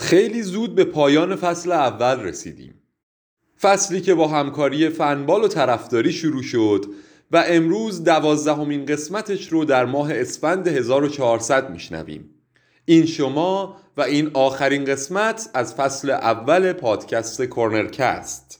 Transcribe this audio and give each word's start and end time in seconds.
خیلی 0.00 0.42
زود 0.42 0.74
به 0.74 0.84
پایان 0.84 1.36
فصل 1.36 1.72
اول 1.72 2.20
رسیدیم. 2.20 2.74
فصلی 3.60 4.00
که 4.00 4.14
با 4.14 4.28
همکاری 4.28 4.88
فنبال 4.88 5.44
و 5.44 5.48
طرفداری 5.48 6.12
شروع 6.12 6.42
شد 6.42 6.86
و 7.30 7.44
امروز 7.48 8.04
دوازدهمین 8.04 8.86
قسمتش 8.86 9.48
رو 9.48 9.64
در 9.64 9.84
ماه 9.84 10.14
اسفند 10.14 10.68
1400 10.68 11.70
میشنویم. 11.70 12.30
این 12.84 13.06
شما 13.06 13.76
و 13.96 14.02
این 14.02 14.30
آخرین 14.34 14.84
قسمت 14.84 15.50
از 15.54 15.74
فصل 15.74 16.10
اول 16.10 16.72
پادکست 16.72 17.42
کورنرکست. 17.42 18.59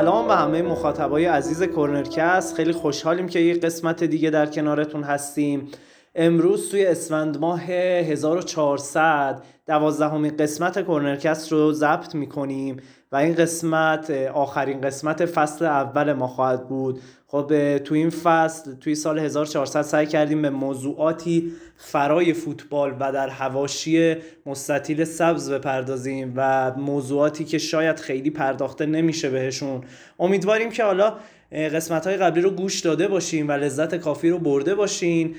سلام 0.00 0.28
به 0.28 0.32
همه 0.32 0.62
مخاطبای 0.62 1.24
عزیز 1.24 1.62
کورنرکست 1.62 2.54
خیلی 2.54 2.72
خوشحالیم 2.72 3.28
که 3.28 3.38
یه 3.40 3.54
قسمت 3.54 4.04
دیگه 4.04 4.30
در 4.30 4.46
کنارتون 4.46 5.02
هستیم. 5.02 5.68
امروز 6.14 6.70
توی 6.70 6.86
اسفند 6.86 7.40
ماه 7.40 7.62
1400 7.62 9.42
دوازدهمین 9.66 10.36
قسمت 10.36 10.80
کورنرکست 10.82 11.52
رو 11.52 11.72
ضبط 11.72 12.14
می‌کنیم. 12.14 12.76
این 13.16 13.34
قسمت 13.34 14.10
آخرین 14.34 14.80
قسمت 14.80 15.26
فصل 15.26 15.64
اول 15.64 16.12
ما 16.12 16.26
خواهد 16.26 16.68
بود. 16.68 17.00
خب 17.26 17.78
تو 17.78 17.94
این 17.94 18.10
فصل 18.10 18.74
توی 18.74 18.94
سال 18.94 19.18
1400 19.18 19.82
سعی 19.82 20.06
کردیم 20.06 20.42
به 20.42 20.50
موضوعاتی 20.50 21.52
فرای 21.76 22.32
فوتبال 22.32 22.96
و 23.00 23.12
در 23.12 23.28
حواشی 23.28 24.16
مستطیل 24.46 25.04
سبز 25.04 25.50
بپردازیم 25.50 26.32
و 26.36 26.72
موضوعاتی 26.76 27.44
که 27.44 27.58
شاید 27.58 28.00
خیلی 28.00 28.30
پرداخته 28.30 28.86
نمیشه 28.86 29.30
بهشون. 29.30 29.80
امیدواریم 30.18 30.70
که 30.70 30.84
حالا 30.84 31.14
قسمت 31.52 32.06
های 32.06 32.16
قبلی 32.16 32.40
رو 32.40 32.50
گوش 32.50 32.80
داده 32.80 33.08
باشیم 33.08 33.48
و 33.48 33.52
لذت 33.52 33.94
کافی 33.94 34.30
رو 34.30 34.38
برده 34.38 34.74
باشین. 34.74 35.34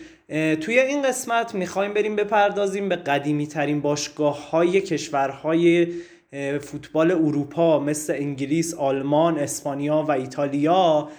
توی 0.62 0.80
این 0.80 1.02
قسمت 1.02 1.56
می‌خوایم 1.56 1.94
بریم 1.94 2.16
بپردازیم 2.16 2.90
به 2.90 2.96
قدیمی 2.96 3.48
ترین 3.48 3.82
باشگاه 3.82 4.50
های 4.50 4.82
کشورهای 4.82 5.88
فوتبال 6.62 7.12
اروپا 7.12 7.80
مثل 7.80 8.14
انگلیس، 8.14 8.74
آلمان، 8.74 9.40
اسپانیا 9.40 10.06
و 10.08 10.12
ایتالیا. 10.12 11.10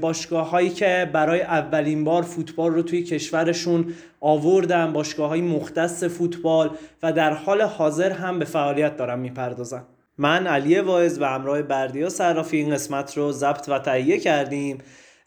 باشگاه 0.00 0.50
هایی 0.50 0.70
که 0.70 1.10
برای 1.12 1.40
اولین 1.40 2.04
بار 2.04 2.22
فوتبال 2.22 2.72
رو 2.74 2.82
توی 2.82 3.02
کشورشون 3.02 3.94
آوردن 4.20 4.92
باشگاه 4.92 5.28
های 5.28 5.40
مختص 5.40 6.04
فوتبال 6.04 6.70
و 7.02 7.12
در 7.12 7.32
حال 7.32 7.62
حاضر 7.62 8.12
هم 8.12 8.38
به 8.38 8.44
فعالیت 8.44 8.96
دارن 8.96 9.18
می‌پردازن. 9.18 9.82
من 10.18 10.46
علی 10.46 10.78
واعظ 10.80 11.18
و 11.20 11.24
همراه 11.24 11.62
بردیا 11.62 12.08
صرافی 12.08 12.56
این 12.56 12.74
قسمت 12.74 13.16
رو 13.16 13.32
ضبط 13.32 13.68
و 13.68 13.78
تهیه 13.78 14.18
کردیم. 14.18 14.78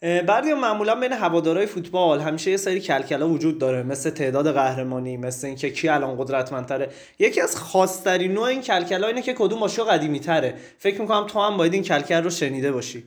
بردیا 0.02 0.56
معمولا 0.56 0.94
بین 0.94 1.12
هوادارهای 1.12 1.66
فوتبال 1.66 2.20
همیشه 2.20 2.50
یه 2.50 2.56
سری 2.56 2.80
کلکلا 2.80 3.28
وجود 3.28 3.58
داره 3.58 3.82
مثل 3.82 4.10
تعداد 4.10 4.54
قهرمانی 4.54 5.16
مثل 5.16 5.46
اینکه 5.46 5.70
کی 5.70 5.88
الان 5.88 6.16
قدرتمندتره. 6.16 6.88
یکی 7.18 7.40
از 7.40 7.56
خاصترین 7.56 8.32
نوع 8.32 8.44
این 8.44 8.60
کلکلا 8.60 9.06
اینه 9.06 9.22
که 9.22 9.34
کدوم 9.34 9.60
باشگاه 9.60 9.88
قدیمی 9.88 10.20
تره 10.20 10.54
فکر 10.78 11.00
می‌کنم 11.00 11.26
تو 11.26 11.40
هم 11.40 11.56
باید 11.56 11.74
این 11.74 11.82
کلکل 11.82 12.22
رو 12.22 12.30
شنیده 12.30 12.72
باشی. 12.72 13.04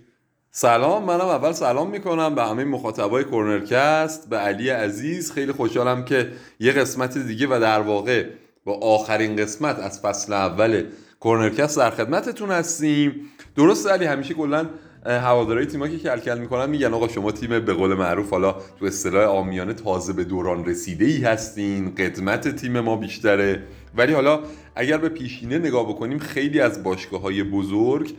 سلام 0.52 1.04
منم 1.04 1.22
اول 1.22 1.52
سلام 1.52 1.90
می‌کنم 1.90 2.36
به 2.36 2.44
همه 2.44 2.64
مخاطبای 2.64 3.24
کورنرکست 3.24 4.30
به 4.30 4.38
علی 4.38 4.70
عزیز. 4.70 5.32
خیلی 5.32 5.52
خوشحالم 5.52 6.06
که 6.06 6.32
یه 6.60 6.72
قسمت 6.72 7.18
دیگه 7.18 7.48
و 7.48 7.60
در 7.60 7.80
واقع 7.80 8.26
با 8.66 8.74
آخرین 8.74 9.36
قسمت 9.36 9.80
از 9.80 10.00
فصل 10.00 10.34
اول 10.34 10.84
کورنرکست 11.20 11.78
در 11.78 11.90
خدمتتون 11.90 12.52
هستیم. 12.52 13.32
درست 13.56 13.88
علی 13.88 14.06
همیشه 14.06 14.34
کلا 14.34 14.66
هوادارهای 15.06 15.66
تیم‌ها 15.66 15.88
که 15.88 15.98
کلکل 15.98 16.40
می‌کنن 16.40 16.70
میگن 16.70 16.94
آقا 16.94 17.08
شما 17.08 17.32
تیم 17.32 17.60
به 17.60 17.74
قول 17.74 17.94
معروف 17.94 18.30
حالا 18.30 18.56
تو 18.80 18.86
اصطلاح 18.86 19.24
عامیانه 19.24 19.74
تازه 19.74 20.14
به 20.14 20.24
دوران 20.24 20.66
رسیده 20.66 21.06
ای 21.06 21.18
هستین 21.18 21.96
قدمت 21.96 22.56
تیم 22.56 22.80
ما 22.80 22.96
بیشتره. 22.96 23.64
ولی 23.98 24.14
حالا 24.14 24.40
اگر 24.76 24.98
به 24.98 25.10
پیشینه 25.10 25.58
نگاه 25.58 25.90
بکنیم 25.90 26.20
خیلی 26.20 26.60
از 26.60 26.84
باشگاه 26.84 27.22
های 27.22 27.44
بزرگ 27.44 28.14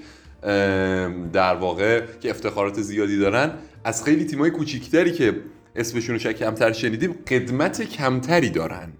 در 1.32 1.54
واقع 1.54 2.02
که 2.20 2.30
افتخارات 2.30 2.80
زیادی 2.80 3.18
دارن 3.18 3.50
از 3.84 4.04
خیلی 4.04 4.24
تیمای 4.24 4.50
کوچیکتری 4.50 5.12
که 5.12 5.36
اسمشون 5.76 6.18
رو 6.18 6.32
کمتر 6.32 6.72
شنیدیم 6.72 7.14
قدمت 7.28 7.82
کمتری 7.82 8.50
دارن. 8.50 8.92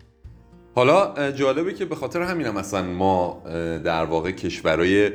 حالا 0.74 1.32
جالبه 1.32 1.74
که 1.74 1.84
به 1.84 1.94
خاطر 1.94 2.22
همین 2.22 2.46
هم 2.46 2.56
اصلا 2.56 2.82
ما 2.82 3.42
در 3.84 4.04
واقع 4.04 4.30
کشورهای 4.30 5.10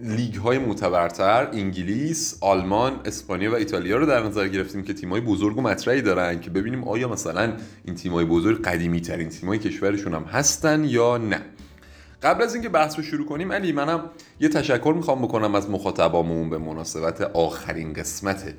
لیگ 0.00 0.34
های 0.34 0.58
معتبرتر 0.58 1.48
انگلیس، 1.52 2.38
آلمان، 2.40 3.00
اسپانیا 3.04 3.52
و 3.52 3.54
ایتالیا 3.54 3.96
رو 3.96 4.06
در 4.06 4.22
نظر 4.22 4.48
گرفتیم 4.48 4.82
که 4.82 4.94
تیمای 4.94 5.20
بزرگ 5.20 5.58
و 5.58 5.60
مطرحی 5.60 6.02
دارن 6.02 6.40
که 6.40 6.50
ببینیم 6.50 6.84
آیا 6.84 7.08
مثلا 7.08 7.52
این 7.84 7.94
تیمای 7.94 8.24
بزرگ 8.24 8.62
قدیمی 8.62 9.00
ترین 9.00 9.28
تیمای 9.28 9.58
کشورشون 9.58 10.14
هم 10.14 10.22
هستن 10.22 10.84
یا 10.84 11.18
نه. 11.18 11.40
قبل 12.22 12.42
از 12.42 12.54
اینکه 12.54 12.68
بحث 12.68 12.96
رو 12.96 13.02
شروع 13.02 13.26
کنیم 13.26 13.52
علی 13.52 13.72
منم 13.72 14.04
یه 14.40 14.48
تشکر 14.48 14.92
می‌خوام 14.96 15.22
بکنم 15.22 15.54
از 15.54 15.70
مخاطبامون 15.70 16.50
به 16.50 16.58
مناسبت 16.58 17.20
آخرین 17.20 17.92
قسمت 17.92 18.54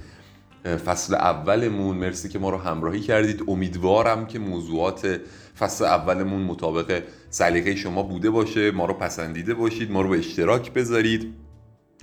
فصل 0.63 1.16
اولمون. 1.16 1.97
مرسی 1.97 2.29
که 2.29 2.40
ما 2.40 2.50
رو 2.50 2.57
همراهی 2.57 3.00
کردید. 3.00 3.44
امیدوارم 3.47 4.25
که 4.25 4.40
موضوعات 4.40 5.19
فصل 5.59 5.85
اولمون 5.85 6.41
مطابق 6.41 7.03
سلیقه 7.29 7.75
شما 7.75 8.03
بوده 8.03 8.29
باشه 8.29 8.72
ما 8.72 8.85
رو 8.85 8.94
پسندیده 8.94 9.53
باشید 9.53 9.91
ما 9.91 10.02
رو 10.02 10.09
به 10.09 10.18
اشتراک 10.18 10.73
بذارید. 10.73 11.34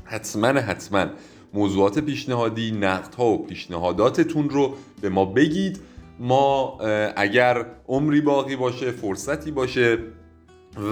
حتما 0.04 0.48
حتما 0.48 1.06
موضوعات 1.54 1.98
پیشنهادی 1.98 2.72
نقدها 2.72 3.26
و 3.26 3.46
پیشنهاداتتون 3.46 4.50
رو 4.50 4.74
به 5.00 5.08
ما 5.08 5.24
بگید. 5.24 5.80
ما 6.18 6.78
اگر 7.16 7.66
عمری 7.88 8.20
باقی 8.20 8.56
باشه 8.56 8.90
فرصتی 8.90 9.50
باشه 9.50 9.98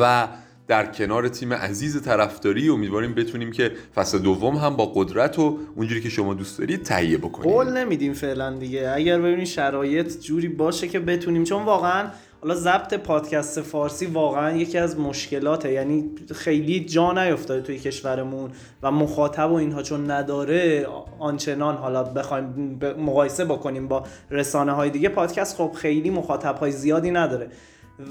و 0.01 0.29
در 0.69 0.87
کنار 0.87 1.29
تیم 1.29 1.53
عزیز 1.53 2.03
طرفداری. 2.03 2.69
امیدواریم 2.69 3.15
بتونیم 3.15 3.53
که 3.53 3.73
فصل 3.95 4.19
دوم 4.19 4.57
هم 4.57 4.77
با 4.77 4.87
قدرت 4.87 5.39
و 5.39 5.59
اونجوری 5.77 6.01
که 6.01 6.09
شما 6.09 6.35
دوست 6.35 6.59
دارید 6.59 6.83
تهیه 6.83 7.19
بکنیم. 7.19 7.53
قول 7.53 7.77
نمیدیم 7.77 8.13
فعلا 8.13 8.53
دیگه. 8.53 8.93
اگر 8.95 9.19
ببینید 9.19 9.47
شرایط 9.47 10.21
جوری 10.21 10.49
باشه 10.49 10.89
که 10.89 11.01
بتونیم 11.01 11.45
چون 11.45 11.65
واقعا 11.65 12.07
حالا 12.41 12.55
ضبط 12.55 12.95
پادکست 12.95 13.61
فارسی 13.61 14.07
واقعا 14.07 14.57
یکی 14.57 14.79
از 14.79 14.99
مشکلاته. 14.99 15.73
یعنی 15.73 16.11
خیلی 16.35 16.85
جا 16.85 17.13
نیفتاده 17.13 17.61
توی 17.61 17.79
کشورمون 17.79 18.51
و 18.83 18.91
مخاطب 18.91 19.51
و 19.51 19.55
اینها 19.55 19.83
چون 19.83 20.11
نداره 20.11 20.87
آنچنان 21.19 21.77
حالا 21.77 22.03
بخوایم 22.03 22.79
مقایسه 22.99 23.45
بکنیم 23.45 23.89
با 23.89 24.05
رسانه 24.31 24.73
های 24.73 24.91
دیگه. 24.91 25.09
پادکست 25.09 25.57
خب 25.57 25.73
خیلی 25.73 26.11
مخاطب 26.11 26.57
های 26.57 26.73
زیادی 26.73 27.11
نداره. 27.11 27.51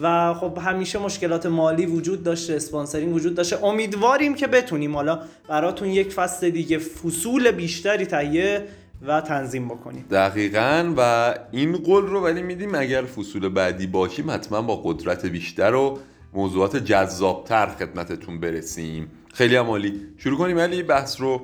و 0.02 0.34
خب 0.34 0.58
همیشه 0.62 1.00
مشکلات 1.00 1.46
مالی 1.46 1.86
وجود 1.86 2.24
داشته 2.24 2.54
اسپانسرینگ 2.54 3.16
وجود 3.16 3.36
داشته. 3.36 3.66
امیدواریم 3.66 4.36
که 4.36 4.48
بتونیم 4.48 4.96
حالا 4.96 5.20
براتون 5.50 5.88
یک 5.88 6.14
فصل 6.14 6.50
دیگه 6.50 6.78
فصول 6.78 7.52
بیشتری 7.52 8.06
تهیه 8.06 8.64
و 9.08 9.22
تنظیم 9.22 9.68
بکنیم. 9.68 10.06
دقیقا 10.12 10.94
و 10.98 11.34
این 11.52 11.78
قول 11.78 12.06
رو 12.06 12.24
ولی 12.24 12.42
میدیم 12.42 12.76
اگر 12.76 13.04
فصول 13.04 13.50
بعدی 13.50 13.88
باشیم 13.88 14.32
حتما 14.32 14.62
با 14.62 14.76
قدرت 14.76 15.26
بیشتر 15.26 15.74
و 15.74 16.00
موضوعات 16.34 16.78
جذابتر 16.78 17.68
خدمتتون 17.68 18.40
برسیم. 18.40 19.12
خیلی 19.34 19.56
عمالی 19.56 20.02
شروع 20.18 20.38
کنیم 20.38 20.58
ولی 20.58 20.84
بحث 20.84 21.22
رو. 21.22 21.42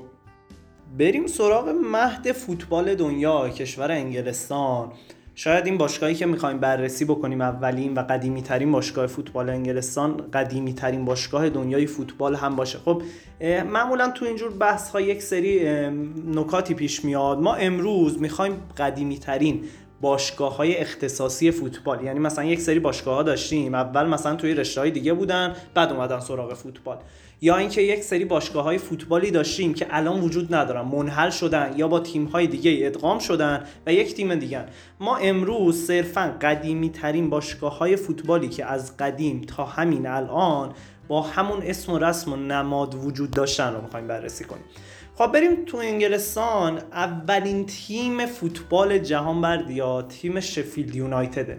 بریم 0.98 1.28
سراغ 1.28 1.70
مهد 1.70 2.32
فوتبال 2.32 2.96
دنیا 2.96 3.50
کشور 3.50 3.92
انگلستان. 3.92 4.92
شاید 5.36 5.66
این 5.66 5.78
باشگاهی 5.78 6.16
که 6.16 6.26
می‌خوایم 6.26 6.58
بررسی 6.58 7.06
بکنیم 7.06 7.42
اولین 7.42 7.94
و 7.94 8.00
قدیمی 8.00 8.42
ترین 8.42 8.72
باشگاه 8.72 9.08
فوتبال 9.08 9.50
انگلستان 9.50 10.18
قدیمی 10.34 10.74
ترین 10.74 11.06
باشگاه 11.06 11.50
دنیای 11.50 11.86
فوتبال 11.86 12.36
هم 12.36 12.56
باشه. 12.56 12.80
خب 12.86 13.02
معمولا 13.72 14.12
تو 14.12 14.26
اینجور 14.26 14.52
بحث 14.52 14.90
ها 14.90 15.02
یک 15.02 15.22
سری 15.22 15.70
نکاتی 16.34 16.74
پیش 16.74 17.06
میاد. 17.06 17.40
ما 17.40 17.56
امروز 17.56 18.22
می‌خوایم 18.22 18.56
قدیمی 18.78 19.18
ترین 19.18 19.64
باشگاه 20.04 20.58
های 20.58 20.78
اختصاصی 20.78 21.52
فوتبال. 21.52 22.04
یعنی 22.04 22.20
مثلا 22.20 22.46
یک 22.46 22.62
سری 22.62 22.80
باشگاه 22.80 23.16
ها 23.16 23.24
داشتیم. 23.24 23.76
اول 23.76 24.06
مثلا 24.06 24.36
توی 24.36 24.54
رشته 24.54 24.82
های 24.82 24.92
دیگه 24.92 25.14
بودن 25.14 25.56
بعد 25.74 25.92
اومدن 25.92 26.20
سراغ 26.20 26.54
فوتبال. 26.54 26.98
یا 27.42 27.58
اینکه 27.58 27.82
یک 27.82 28.04
سری 28.04 28.26
باشگاه 28.26 28.64
های 28.64 28.78
فوتبالی 28.78 29.32
داشتیم 29.32 29.74
که 29.74 29.88
الان 29.90 30.22
وجود 30.22 30.56
ندارن 30.56 30.82
منحل 30.82 31.30
شدن 31.30 31.74
یا 31.78 31.88
با 31.88 32.00
تیم 32.00 32.26
های 32.26 32.48
دیگه 32.48 32.80
ادغام 32.88 33.20
شدن 33.20 33.64
و 33.86 33.94
یک 33.94 34.14
تیم 34.14 34.36
دیگه 34.36 34.66
ما 35.00 35.18
امروز 35.18 35.86
صرفا 35.86 36.38
قدیمی 36.42 36.90
ترین 36.90 37.30
باشگاه 37.30 37.78
های 37.78 37.96
فوتبالی 37.96 38.50
که 38.50 38.66
از 38.66 38.98
قدیم 38.98 39.42
تا 39.42 39.66
همین 39.66 40.08
الان 40.08 40.74
با 41.08 41.22
همون 41.22 41.62
اسم 41.62 41.92
و 41.92 42.00
رسم 42.00 42.34
و 42.34 42.36
نماد 42.36 42.96
وجود 42.96 43.32
داشتن 43.32 43.74
رو 43.74 43.82
می‌خوایم 43.82 44.08
بررسی 44.08 44.44
کنیم. 44.44 44.64
خب 45.16 45.32
بریم 45.32 45.66
تو 45.66 45.78
انگلستان 45.78 46.78
اولین 46.92 47.66
تیم 47.66 48.26
فوتبال 48.26 48.98
جهان 48.98 49.42
بردیا 49.42 50.02
تیم 50.02 50.40
شفیلد 50.40 50.96
یونایتده 50.96 51.58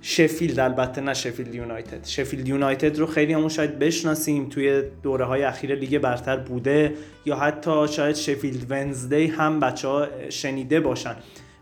شفیلد 0.00 0.60
البته 0.60 1.00
نه 1.00 1.14
شفیلد 1.14 1.54
یونایتد. 1.54 2.04
شفیلد 2.04 2.48
یونایتد 2.48 2.98
رو 2.98 3.06
خیلی 3.06 3.32
همون 3.32 3.48
شاید 3.48 3.78
بشناسیم 3.78 4.48
توی 4.48 4.82
دوره 5.02 5.24
های 5.24 5.42
اخیر 5.42 5.74
لیگ 5.74 5.98
برتر 5.98 6.36
بوده 6.36 6.94
یا 7.26 7.36
حتی 7.36 7.88
شاید 7.88 8.16
شفیلد 8.16 8.70
ونزدی 8.70 9.26
هم 9.26 9.60
بچه 9.60 9.88
ها 9.88 10.06
شنیده 10.28 10.80
باشن. 10.80 11.16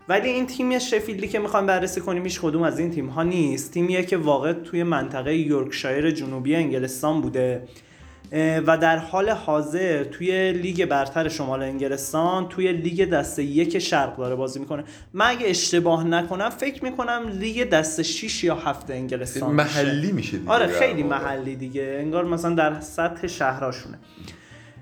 ولی 0.09 0.29
این 0.29 0.47
تیم 0.47 0.79
شفیلدی 0.79 1.27
که 1.27 1.39
می‌خوایم 1.39 1.65
بررسی 1.65 2.01
کنیم 2.01 2.23
هیچ 2.23 2.41
کدوم 2.41 2.63
از 2.63 2.79
این 2.79 2.91
تیم 2.91 3.07
ها 3.07 3.23
نیست. 3.23 3.71
تیمیه 3.71 4.03
که 4.03 4.17
واقع 4.17 4.53
توی 4.53 4.83
منطقه 4.83 5.35
یورکشایر 5.35 6.11
جنوبی 6.11 6.55
انگلستان 6.55 7.21
بوده. 7.21 7.61
و 8.31 8.77
در 8.77 8.97
حال 8.97 9.29
حاضر 9.29 10.03
توی 10.03 10.53
لیگ 10.53 10.85
برتر 10.85 11.29
شمال 11.29 11.63
انگلستان 11.63 12.49
توی 12.49 12.73
لیگ 12.73 13.09
دسته 13.09 13.43
یک 13.43 13.79
شرق 13.79 14.17
داره 14.17 14.35
بازی 14.35 14.59
می‌کنه. 14.59 14.83
من 15.13 15.25
اگه 15.25 15.47
اشتباه 15.47 16.03
نکنم 16.03 16.49
فکر 16.49 16.83
می‌کنم 16.83 17.27
لیگ 17.39 17.69
دسته 17.69 18.03
6 18.03 18.43
یا 18.43 18.55
7 18.55 18.91
انگلستان 18.91 19.55
محلی 19.55 20.11
میشه 20.11 20.37
دیگه 20.37 20.51
آره 20.51 20.67
خیلی 20.67 21.03
محلی 21.03 21.55
دیگه. 21.55 21.97
انگار 21.99 22.25
مثلا 22.25 22.55
در 22.55 22.79
سطح 22.79 23.27
شهراشونه 23.27 23.99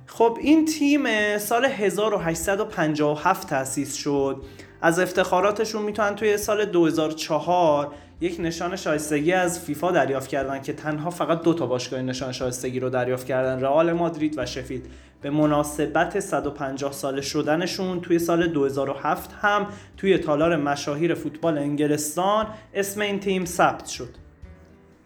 خب 0.08 0.38
این 0.42 0.66
تیم 0.66 1.38
سال 1.38 1.66
1857 1.66 3.50
تأسیس 3.50 3.96
شد. 3.96 4.44
از 4.86 5.00
افتخاراتشون 5.00 5.82
می‌تونن 5.82 6.16
توی 6.16 6.38
سال 6.38 6.66
2004 6.66 7.92
یک 8.22 8.38
نشان 8.40 8.76
شایستگی 8.76 9.34
از 9.34 9.60
فیفا 9.60 9.92
دریافت 9.92 10.28
کردن 10.28 10.62
که 10.62 10.74
تنها 10.74 11.10
فقط 11.10 11.42
دو 11.42 11.54
تا 11.54 11.66
باشگاه 11.66 12.02
نشان 12.02 12.32
شایستگی 12.32 12.80
رو 12.80 12.90
دریافت 12.90 13.26
کردن 13.26 13.62
رئال 13.62 13.94
مادرید 13.94 14.34
و 14.38 14.46
شفید 14.46 14.86
به 15.22 15.30
مناسبت 15.30 16.20
150 16.20 16.92
سال 16.92 17.22
شدنشون 17.22 18.02
توی 18.02 18.20
سال 18.20 18.48
2007 18.48 19.32
هم 19.42 19.68
توی 19.98 20.18
تالار 20.18 20.56
مشاهیر 20.56 21.14
فوتبال 21.14 21.58
انگلستان 21.58 22.48
اسم 22.74 23.02
این 23.02 23.20
تیم 23.20 23.46
ثبت 23.46 23.86
شد. 23.86 24.10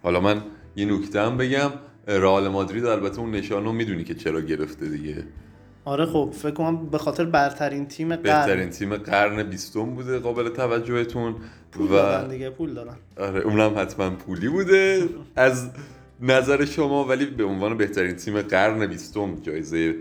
حالا 0.04 0.20
من 0.20 0.42
یه 0.76 0.86
نکته 0.86 1.22
هم 1.22 1.38
بگم. 1.38 1.72
رئال 2.08 2.48
مادرید 2.48 2.86
البته 2.86 3.20
اون 3.20 3.32
نشان 3.32 3.66
رو 3.66 3.72
می‌دونی 3.72 4.04
که 4.04 4.16
چرا 4.16 4.42
گرفته 4.42 4.90
دیگه. 4.90 5.24
آره 5.86 6.06
خب 6.06 6.34
فکر 6.38 6.52
کنم 6.52 6.86
به 6.86 6.98
خاطر 6.98 7.26
برترین 7.26 7.86
تیم 7.86 8.16
قرن. 8.16 8.22
بهترین 8.22 8.70
تیم 8.70 8.98
قرن 8.98 9.44
بیستم 9.44 9.86
بوده 9.86 10.20
قابل 10.20 10.50
توجهتون 10.50 11.36
پول 11.72 11.86
و 11.86 11.90
دارن 11.90 12.30
دیگه 12.30 12.50
پول 12.50 12.74
دارن 12.74 12.96
آره 13.20 13.40
اونم 13.40 13.74
حتما 13.78 14.10
پولی 14.10 14.48
بوده. 14.50 15.10
از 15.36 15.70
نظر 16.22 16.66
شما 16.66 17.06
ولی 17.06 17.26
به 17.26 17.44
عنوان 17.44 17.78
بهترین 17.78 18.16
تیم 18.16 18.42
قرن 18.42 18.88
بیستم 18.88 19.36
جایزه 19.42 19.96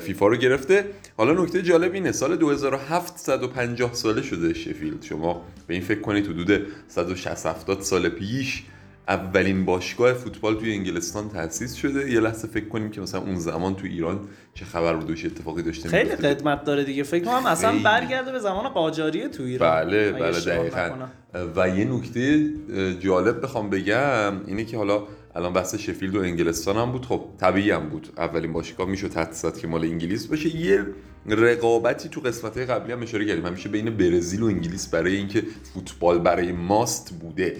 فیفا 0.00 0.26
رو 0.26 0.36
گرفته. 0.36 0.84
حالا 1.16 1.42
نکته 1.42 1.62
جالب 1.62 1.94
اینه 1.94 2.12
سال 2.12 2.36
2700 2.36 3.16
150 3.16 3.94
ساله 3.94 4.22
شده 4.22 4.54
شفیلد. 4.54 5.02
شما 5.02 5.42
به 5.66 5.74
این 5.74 5.82
فکر 5.82 6.00
کنید 6.00 6.26
حدود 6.26 6.66
160 6.88 7.46
70 7.46 7.80
سال 7.80 8.08
پیش 8.08 8.64
اولین 9.08 9.64
باشگاه 9.64 10.12
فوتبال 10.12 10.54
توی 10.54 10.72
انگلستان 10.72 11.28
تأسیس 11.28 11.74
شده. 11.74 12.10
یه 12.10 12.20
لحظه 12.20 12.48
فکر 12.48 12.68
کنیم 12.68 12.90
که 12.90 13.00
مثلا 13.00 13.20
اون 13.20 13.38
زمان 13.38 13.74
تو 13.74 13.86
ایران 13.86 14.20
چه 14.54 14.64
خبر 14.64 14.94
بود 14.94 15.14
چه 15.14 15.26
اتفاقی 15.26 15.62
داشته 15.62 15.88
خیلی 15.88 16.10
قدمت 16.10 16.64
داره 16.64 16.84
دیگه. 16.84 17.02
فکر 17.02 17.24
کنم 17.24 17.46
اصلا 17.46 17.78
برگرده 17.84 18.32
به 18.32 18.38
زمان 18.38 18.68
قاجاریه 18.68 19.28
تو 19.28 19.42
ایران. 19.42 19.84
بله 19.84 20.12
بله 20.12 20.40
دقیقا. 20.40 20.90
و 21.56 21.68
یه 21.68 21.84
نکته 21.84 22.50
جالب 23.00 23.42
بخوام 23.42 23.70
بگم 23.70 24.46
اینه 24.46 24.64
که 24.64 24.76
حالا 24.76 25.02
الان 25.34 25.52
بحث 25.52 25.74
شفیلد 25.74 26.16
و 26.16 26.20
انگلستان 26.20 26.76
هم 26.76 26.92
بود. 26.92 27.06
خب 27.06 27.24
طبیعی 27.40 27.70
هم 27.70 27.88
بود. 27.88 28.08
اولین 28.16 28.52
باشگاه 28.52 28.88
می‌شد 28.88 29.14
حدس 29.14 29.60
که 29.60 29.66
مال 29.66 29.84
انگلیس 29.84 30.26
باشه. 30.26 30.56
یه 30.56 30.86
رقابتی 31.26 32.08
تو 32.08 32.20
قسمت 32.20 32.58
قبلی 32.58 32.92
هم 32.92 33.02
اشاره 33.02 33.26
کردیم. 33.26 33.46
همیشه 33.46 33.68
بین 33.68 33.96
برزیل 33.96 34.42
و 34.42 34.46
انگلیس 34.46 34.88
برای 34.88 35.16
اینکه 35.16 35.42
فوتبال 35.74 36.18
برای 36.18 36.52
ماست 36.52 37.14
بوده. 37.20 37.56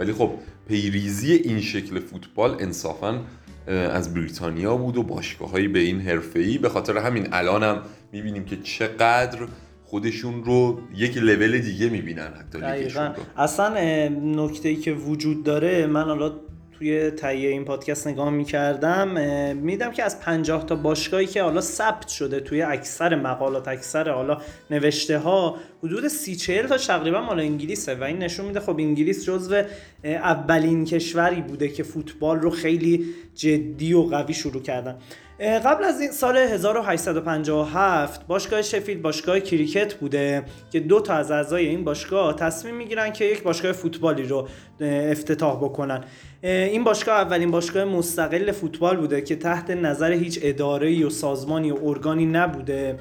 ولی 0.00 0.12
خب 0.12 0.30
پیریزی 0.68 1.32
این 1.32 1.60
شکل 1.60 2.00
فوتبال 2.00 2.56
انصافا 2.60 3.20
از 3.66 4.14
بریتانیا 4.14 4.76
بود 4.76 4.96
و 4.96 5.02
باشگاههایی 5.02 5.68
به 5.68 5.78
این 5.78 6.00
حرفه‌ای. 6.00 6.58
به 6.58 6.68
خاطر 6.68 6.98
همین 6.98 7.28
الانم 7.32 7.64
هم 7.64 7.82
می‌بینیم 8.12 8.44
که 8.44 8.56
چقدر 8.56 9.38
خودشون 9.84 10.44
رو 10.44 10.80
یک 10.96 11.16
لول 11.16 11.58
دیگه 11.58 11.88
می‌بینن 11.88 12.28
حتی 12.40 12.88
رو. 12.88 13.10
اصلا 13.36 13.74
نکته 14.08 14.68
ای 14.68 14.76
که 14.76 14.92
وجود 14.92 15.44
داره 15.44 15.86
من 15.86 16.04
حالا 16.04 16.32
توی 16.78 17.10
تهیه 17.10 17.48
این 17.48 17.64
پادکست 17.64 18.06
نگاه 18.06 18.30
می‌کردم 18.30 19.08
میدم 19.56 19.90
که 19.92 20.02
از 20.02 20.20
50 20.20 20.66
تا 20.66 20.74
باشگاهی 20.74 21.26
که 21.26 21.42
حالا 21.42 21.60
ثبت 21.60 22.08
شده 22.08 22.40
توی 22.40 22.62
اکثر 22.62 23.14
مقالات 23.14 23.68
اکثر 23.68 24.10
حالا 24.10 24.40
نوشته 24.70 25.18
ها 25.18 25.56
حدود 25.84 26.08
سی 26.08 26.36
چهل 26.36 26.66
تا 26.66 26.76
تقریبا 26.76 27.20
مال 27.20 27.40
انگلیسه 27.40 27.94
و 27.94 28.02
این 28.02 28.18
نشون 28.18 28.46
میده 28.46 28.60
خب 28.60 28.76
انگلیس 28.78 29.24
جزو 29.24 29.62
اولین 30.04 30.84
کشوری 30.84 31.40
بوده 31.40 31.68
که 31.68 31.82
فوتبال 31.82 32.40
رو 32.40 32.50
خیلی 32.50 33.06
جدی 33.34 33.94
و 33.94 34.02
قوی 34.02 34.34
شروع 34.34 34.62
کردن. 34.62 34.98
قبل 35.40 35.84
از 35.84 36.00
این 36.00 36.10
سال 36.10 36.36
1857 36.36 38.26
باشگاه 38.26 38.62
شفیلد 38.62 39.02
باشگاه 39.02 39.40
کریکت 39.40 39.94
بوده 39.94 40.42
که 40.72 40.80
دو 40.80 41.00
تا 41.00 41.14
از 41.14 41.30
اعضای 41.30 41.66
این 41.66 41.84
باشگاه 41.84 42.36
تصمیم 42.36 42.74
می‌گیرن 42.74 43.12
که 43.12 43.24
یک 43.24 43.42
باشگاه 43.42 43.72
فوتبالی 43.72 44.22
رو 44.22 44.48
افتتاح 44.80 45.56
بکنن. 45.56 46.04
این 46.42 46.84
باشگاه 46.84 47.20
اولین 47.20 47.50
باشگاه 47.50 47.84
مستقل 47.84 48.52
فوتبال 48.52 48.96
بوده 48.96 49.22
که 49.22 49.36
تحت 49.36 49.70
نظر 49.70 50.12
هیچ 50.12 50.38
اداره 50.42 51.06
و 51.06 51.10
سازمانی 51.10 51.70
و 51.70 51.76
ارگانی 51.84 52.26
نبوده. 52.26 52.98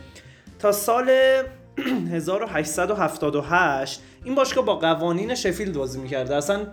تا 0.60 0.72
سال 0.72 1.12
1878 2.50 4.00
این 4.30 4.36
باشگاه 4.36 4.66
با 4.66 4.76
قوانین 4.76 5.36
شفیلد 5.36 5.78
بازی 5.78 6.00
می‌کرده. 6.00 6.36
اصلا 6.36 6.66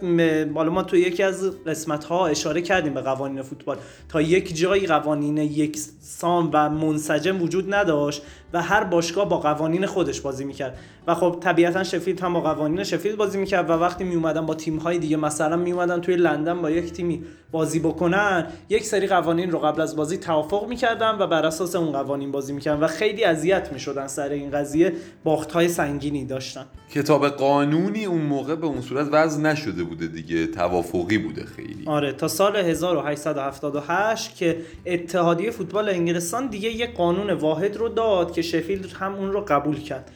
بالا 0.55 0.71
ما 0.71 0.83
تو 0.83 0.97
یکی 0.97 1.23
از 1.23 1.65
قسمت 1.67 2.05
ها 2.05 2.27
اشاره 2.27 2.63
کردیم 2.63 2.95
به 2.95 3.01
قوانین 3.01 3.43
فوتبال. 3.43 3.77
تا 4.09 4.21
یک 4.21 4.57
جایی 4.57 4.87
قوانین 4.87 5.39
یک 5.39 5.79
سام 6.01 6.51
و 6.53 6.71
منسجم 6.71 7.43
وجود 7.43 7.75
نداشت 7.75 8.23
و 8.53 8.63
هر 8.63 8.85
باشگاه 8.85 9.29
با 9.29 9.39
قوانین 9.39 9.87
خودش 9.87 10.21
بازی 10.21 10.45
می‌کرد. 10.45 10.79
و 11.07 11.15
خب 11.15 11.37
طبیعتا 11.41 11.85
شفیلد 11.85 12.21
هم 12.21 12.33
با 12.33 12.41
قوانین 12.41 12.85
شفیلد 12.85 13.17
بازی 13.17 13.39
می‌کرد 13.39 13.71
و 13.71 13.73
وقتی 13.73 14.05
میومدن 14.05 14.47
با 14.47 14.55
تیم 14.55 14.77
های 14.77 14.99
دیگه 14.99 15.17
مثلا 15.17 15.57
میومدن 15.57 16.01
توی 16.01 16.17
لندن 16.17 16.63
با 16.63 16.71
یک 16.71 16.93
تیمی 16.93 17.25
بازی 17.53 17.81
بکنن 17.81 18.47
یک 18.69 18.85
سری 18.85 19.07
قوانین 19.07 19.51
رو 19.51 19.59
قبل 19.59 19.81
از 19.81 19.97
بازی 19.97 20.17
توافق 20.17 20.69
می‌کردن 20.69 21.19
و 21.19 21.27
بر 21.27 21.47
اساس 21.47 21.75
اون 21.75 21.93
قوانین 21.93 22.33
بازی 22.33 22.53
می‌کردن 22.53 22.81
و 22.81 22.87
خیلی 22.87 23.25
اذیت 23.25 23.73
می‌شدن 23.73 24.07
سر 24.07 24.29
این 24.29 24.51
قضیه 24.51 24.93
باخت 25.25 25.53
های 25.53 25.69
سنگینی 25.69 26.25
داشتن. 26.25 26.67
کتاب 26.91 27.29
قانونی 27.47 28.05
اون 28.05 28.21
موقع 28.21 28.55
به 28.55 28.67
اون 28.67 28.81
صورت 28.81 29.09
وضع 29.13 29.41
نشده 29.41 29.85
بوده 29.85 30.07
دیگه 30.07 30.47
توافقی 30.47 31.19
بوده 31.19 31.45
خیلی. 31.45 31.83
آره 31.87 32.13
تا 32.13 32.29
سال 32.29 32.57
1878 32.57 34.37
که 34.37 34.57
اتحادیه 34.87 35.51
فوتبال 35.51 35.89
انگلستان 35.89 36.47
دیگه 36.47 36.71
یه 36.71 36.87
قانون 36.87 37.31
واحد 37.31 37.77
رو 37.77 37.89
داد 37.89 38.33
که 38.33 38.43
شفیلد 38.43 38.93
هم 38.93 39.15
اون 39.15 39.33
رو 39.33 39.41
قبول 39.41 39.81
کرد. 39.81 40.11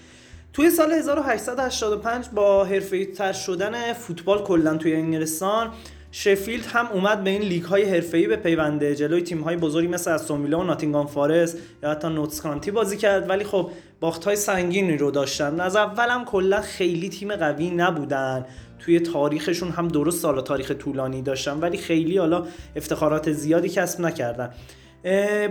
توی 0.52 0.70
سال 0.70 0.92
1885 0.92 2.26
با 2.34 2.64
حرفه‌ای 2.64 3.06
تر 3.06 3.32
شدن 3.32 3.92
فوتبال 3.92 4.42
کلا 4.42 4.76
توی 4.76 4.94
انگلستان 4.94 5.70
شفیلد 6.12 6.66
هم 6.66 6.86
اومد 6.86 7.24
به 7.24 7.30
این 7.30 7.42
لیگ 7.42 7.62
های 7.62 7.84
حرفه‌ای 7.84 8.26
به 8.26 8.36
پیونده 8.36 8.94
جلوی 8.94 9.22
تیم 9.22 9.40
های 9.40 9.56
بزرگی 9.56 9.88
مثل 9.88 10.10
استون 10.10 10.54
و 10.54 10.64
ناتینگهام 10.64 11.06
فارست 11.06 11.58
یا 11.82 11.90
حتی 11.90 12.08
نوتس 12.08 12.40
کانتی 12.40 12.70
بازی 12.70 12.96
کرد. 12.96 13.30
ولی 13.30 13.44
خب 13.44 13.70
باخت 14.00 14.24
های 14.24 14.36
سنگینی 14.36 14.96
رو 14.96 15.10
داشتن. 15.10 15.60
از 15.60 15.76
اولم 15.76 16.24
کلا 16.24 16.60
خیلی 16.60 17.08
تیم 17.08 17.36
قوی 17.36 17.70
نبودن. 17.70 18.46
توی 18.78 19.00
تاریخشون 19.00 19.68
هم 19.70 19.88
درست 19.88 20.20
سال 20.20 20.40
تاریخ 20.40 20.70
طولانی 20.70 21.22
داشتن. 21.22 21.60
ولی 21.60 21.78
خیلی 21.78 22.18
حالا 22.18 22.46
افتخارات 22.76 23.32
زیادی 23.32 23.68
کسب 23.68 24.00
نکردن. 24.00 24.50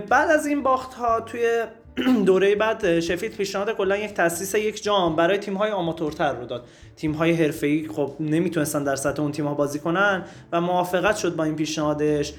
بعد 0.08 0.30
از 0.30 0.46
این 0.46 0.62
باخت 0.62 0.94
ها 0.94 1.20
توی 1.20 1.64
دوره 2.26 2.54
بعد 2.54 3.00
شفید 3.00 3.36
پیشنهاد 3.36 3.76
کلا 3.76 3.96
یک 3.96 4.14
تاسیس 4.14 4.54
یک 4.54 4.82
جام 4.82 5.16
برای 5.16 5.38
تیم 5.38 5.54
های 5.54 5.70
آماتورتر 5.70 6.32
رو 6.32 6.46
داد. 6.46 6.64
تیم 6.96 7.12
های 7.12 7.32
حرفه‌ای 7.32 7.88
خب 7.88 8.12
نمی‌تونستن 8.20 8.84
در 8.84 8.96
سطح 8.96 9.22
اون 9.22 9.32
تیم 9.32 9.46
ها 9.46 9.54
بازی 9.54 9.78
کنن 9.78 10.24
و 10.52 10.60
موافقت 10.60 11.16
شد 11.16 11.36
با 11.36 11.44
این 11.44 11.56
پیشنهادش 11.56 12.32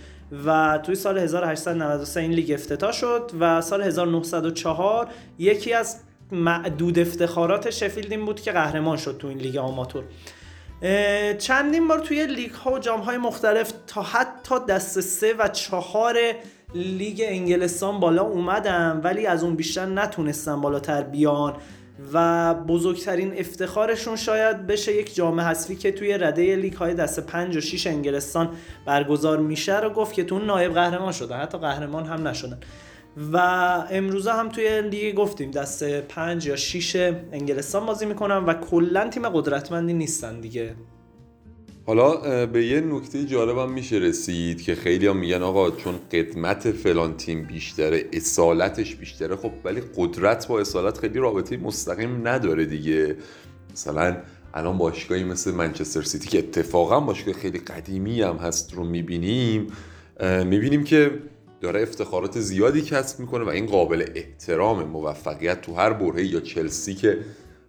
و 0.45 0.79
توی 0.83 0.95
سال 0.95 1.17
1893 1.17 2.19
این 2.19 2.31
لیگ 2.31 2.51
افتتاح 2.51 2.91
شد 2.91 3.31
و 3.39 3.61
سال 3.61 3.81
1904 3.81 5.07
یکی 5.39 5.73
از 5.73 5.97
معدود 6.31 6.99
افتخارات 6.99 7.69
شفیلد 7.69 8.11
این 8.11 8.25
بود 8.25 8.41
که 8.41 8.51
قهرمان 8.51 8.97
شد 8.97 9.17
تو 9.19 9.27
این 9.27 9.37
لیگ 9.37 9.57
آماتور. 9.57 10.03
چندین 11.37 11.87
بار 11.87 11.99
توی 11.99 12.25
لیگ 12.27 12.51
ها 12.51 12.73
و 12.73 12.79
جام 12.79 12.99
های 12.99 13.17
مختلف 13.17 13.73
تا 13.87 14.01
حتی 14.01 14.55
دست 14.69 15.01
سه 15.01 15.33
و 15.33 15.47
چهار 15.47 16.17
لیگ 16.73 17.21
انگلستان 17.25 17.99
بالا 17.99 18.23
اومدن 18.23 19.01
ولی 19.03 19.25
از 19.25 19.43
اون 19.43 19.55
بیشتر 19.55 19.85
نتونستن 19.85 20.61
بالاتر 20.61 21.01
بیان 21.01 21.55
و 22.13 22.53
بزرگترین 22.53 23.33
افتخارشون 23.37 24.15
شاید 24.15 24.67
بشه 24.67 24.95
یک 24.95 25.15
جام 25.15 25.41
حذفی 25.41 25.75
که 25.75 25.91
توی 25.91 26.17
رده 26.17 26.55
لیگ 26.55 26.73
های 26.73 26.93
دست 26.93 27.19
5 27.19 27.57
و 27.57 27.61
6 27.61 27.87
انگلستان 27.87 28.49
برگزار 28.85 29.39
میشه 29.39 29.79
رو 29.79 29.89
گفت 29.89 30.13
که 30.13 30.23
تو 30.23 30.39
نایب 30.39 30.73
قهرمان 30.73 31.11
شدن 31.11 31.37
حتی 31.37 31.57
قهرمان 31.57 32.05
هم 32.05 32.27
نشدن. 32.27 32.59
و 33.33 33.37
امروزه 33.91 34.31
هم 34.31 34.49
توی 34.49 34.81
لیگ 34.81 35.15
گفتیم 35.15 35.51
دست 35.51 35.83
5 36.01 36.45
یا 36.45 36.55
6 36.55 37.13
انگلستان 37.31 37.85
بازی 37.85 38.05
می‌کنن 38.05 38.37
و 38.37 38.53
کلا 38.53 39.09
تیم 39.09 39.29
قدرتمندی 39.29 39.93
نیستن 39.93 40.39
دیگه. 40.39 40.75
حالا 41.91 42.45
به 42.45 42.65
یه 42.65 42.81
نکته 42.81 43.25
جالبم 43.25 43.71
میشه 43.71 43.95
رسید 43.95 44.61
که 44.61 44.75
خیلی 44.75 45.07
هم 45.07 45.17
میگن 45.17 45.41
آقا 45.41 45.71
چون 45.71 45.95
قدمت 46.11 46.71
فلان 46.71 47.17
تیم 47.17 47.43
بیشتره 47.43 48.05
اصالتش 48.13 48.95
بیشتره 48.95 49.35
خب 49.35 49.51
ولی 49.63 49.81
قدرت 49.95 50.47
با 50.47 50.59
اصالت 50.59 50.97
خیلی 50.97 51.19
رابطه 51.19 51.57
مستقیم 51.57 52.27
نداره 52.27 52.65
دیگه. 52.65 53.15
مثلا 53.73 54.17
الان 54.53 54.77
باشگاهی 54.77 55.23
مثل 55.23 55.51
منچستر 55.51 56.01
سیتی 56.01 56.29
که 56.29 56.39
اتفاقا 56.39 56.99
باشگاه 56.99 57.33
خیلی 57.33 57.59
قدیمی 57.59 58.21
هم 58.21 58.35
هست 58.35 58.73
رو 58.73 58.83
می‌بینیم 58.83 59.67
می‌بینیم 60.45 60.83
که 60.83 61.11
داره 61.61 61.81
افتخارات 61.81 62.39
زیادی 62.39 62.81
کسب 62.81 63.19
می‌کنه 63.19 63.43
و 63.43 63.49
این 63.49 63.65
قابل 63.65 64.05
احترام 64.15 64.83
موفقیت 64.83 65.61
تو 65.61 65.75
هر 65.75 65.93
برهه 65.93 66.25
یا 66.25 66.39
چلسی 66.39 66.93
که 66.93 67.17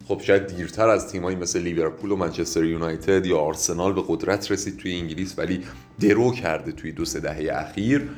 خب 0.09 0.21
شاید 0.21 0.47
دیرتر 0.47 0.89
از 0.89 1.09
تیمایی 1.09 1.37
مثل 1.37 1.61
لیورپول 1.61 2.11
و 2.11 2.17
منچستر 2.17 2.65
یونایتد 2.65 3.27
یا 3.27 3.39
آرسنال 3.39 3.93
به 3.93 4.03
قدرت 4.09 4.53
رسید 4.53 4.77
توی 4.77 4.97
انگلیس 4.97 5.39
ولی 5.39 5.65
درو 6.01 6.33
کرده 6.33 6.73
توی 6.73 6.93
دو 6.93 7.05
سه 7.05 7.21
دهه 7.21 7.49
اخیر 7.53 8.09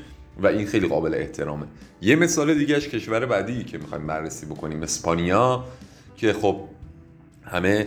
و 0.43 0.47
این 0.47 0.67
خیلی 0.67 0.89
قابل 0.89 1.15
احترامه. 1.15 1.67
یه 2.03 2.17
مثال 2.17 2.55
دیگهش 2.55 2.89
کشور 2.89 3.27
بعدی 3.27 3.65
که 3.65 3.79
می‌خوایم 3.79 4.07
بررسی 4.07 4.47
بکنیم 4.47 4.83
اسپانیا 4.83 5.65
که 6.17 6.33
خب 6.33 6.61
همه 7.45 7.87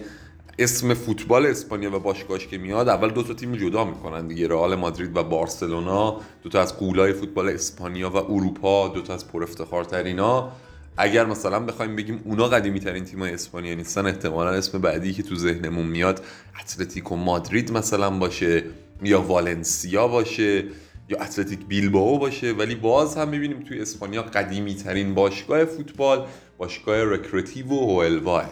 اسم 0.60 0.94
فوتبال 0.94 1.46
اسپانیا 1.46 1.96
و 1.96 2.00
باشگاهش 2.00 2.48
که 2.48 2.58
میاد 2.58 2.90
اول 2.90 3.10
دو 3.10 3.24
تا 3.24 3.34
تیم 3.34 3.56
جدا 3.56 3.86
می‌کنن 3.86 4.28
دیگه 4.28 4.48
رئال 4.48 4.76
مادرید 4.76 5.18
و 5.18 5.24
بارسلونا 5.24 6.22
دو 6.44 6.50
تا 6.50 6.62
از 6.62 6.78
قولای 6.78 7.14
فوتبال 7.14 7.50
اسپانیا 7.50 8.10
و 8.10 8.18
اروپا 8.18 8.88
دو 8.88 9.02
تا 9.02 9.14
از 9.14 9.28
پر 9.28 9.44
افتخارترینا 9.44 10.52
اگر 10.98 11.26
مثلا 11.26 11.60
بخوایم 11.60 11.96
بگیم 11.96 12.22
اونا 12.26 12.48
قدیمی 12.48 12.80
ترین 12.80 13.04
تیمای 13.04 13.34
اسپانیا 13.34 13.76
نیستن 13.76 14.06
احتمالا 14.06 14.50
اسم 14.50 14.82
بعدی 14.82 15.14
که 15.14 15.24
تو 15.24 15.36
ذهنمون 15.36 15.86
میاد 15.86 16.24
اتلتیکو 16.62 17.16
مادرید 17.16 17.72
مثلا 17.72 18.10
باشه 18.10 18.64
یا 19.04 19.22
والنسیا 19.22 20.08
باشه 20.08 20.64
یا 21.10 21.18
اتلتیک 21.22 21.60
بیلباو 21.68 22.20
باشه. 22.20 22.52
ولی 22.52 22.76
باز 22.76 23.18
هم 23.18 23.30
می‌بینیم 23.30 23.60
توی 23.60 23.82
اسپانیا 23.82 24.22
قدیمی 24.22 24.76
ترین 24.76 25.14
باشگاه 25.14 25.66
فوتبال 25.66 26.26
باشگاه 26.58 27.04
رکرئاتیوو 27.04 27.80
هوئلوا. 27.80 28.44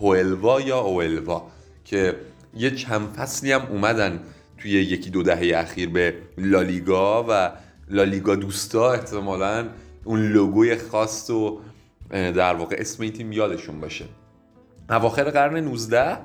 هوئلوا 0.00 0.60
یا 0.60 0.78
اوئلوا 0.78 1.42
که 1.84 2.16
یه 2.56 2.70
چند 2.70 3.14
فصلی 3.16 3.52
هم 3.52 3.62
اومدن 3.70 4.20
توی 4.58 4.70
یکی 4.70 5.10
دو 5.10 5.22
دهه 5.22 5.58
اخیر 5.58 5.88
به 5.88 6.14
لالیگا 6.38 7.26
و 7.28 7.50
لالیگا 7.90 8.34
دوستا 8.34 8.92
احتمالا 8.92 9.68
اون 10.04 10.32
لوگوی 10.32 10.76
خاص 10.76 11.30
و 11.30 11.60
در 12.14 12.54
واقع 12.54 12.76
اسم 12.78 13.02
این 13.02 13.12
تیم 13.12 13.32
یادشون 13.32 13.80
باشه. 13.80 14.04
اواخر 14.90 15.24
قرن 15.24 15.56
19 15.56 16.16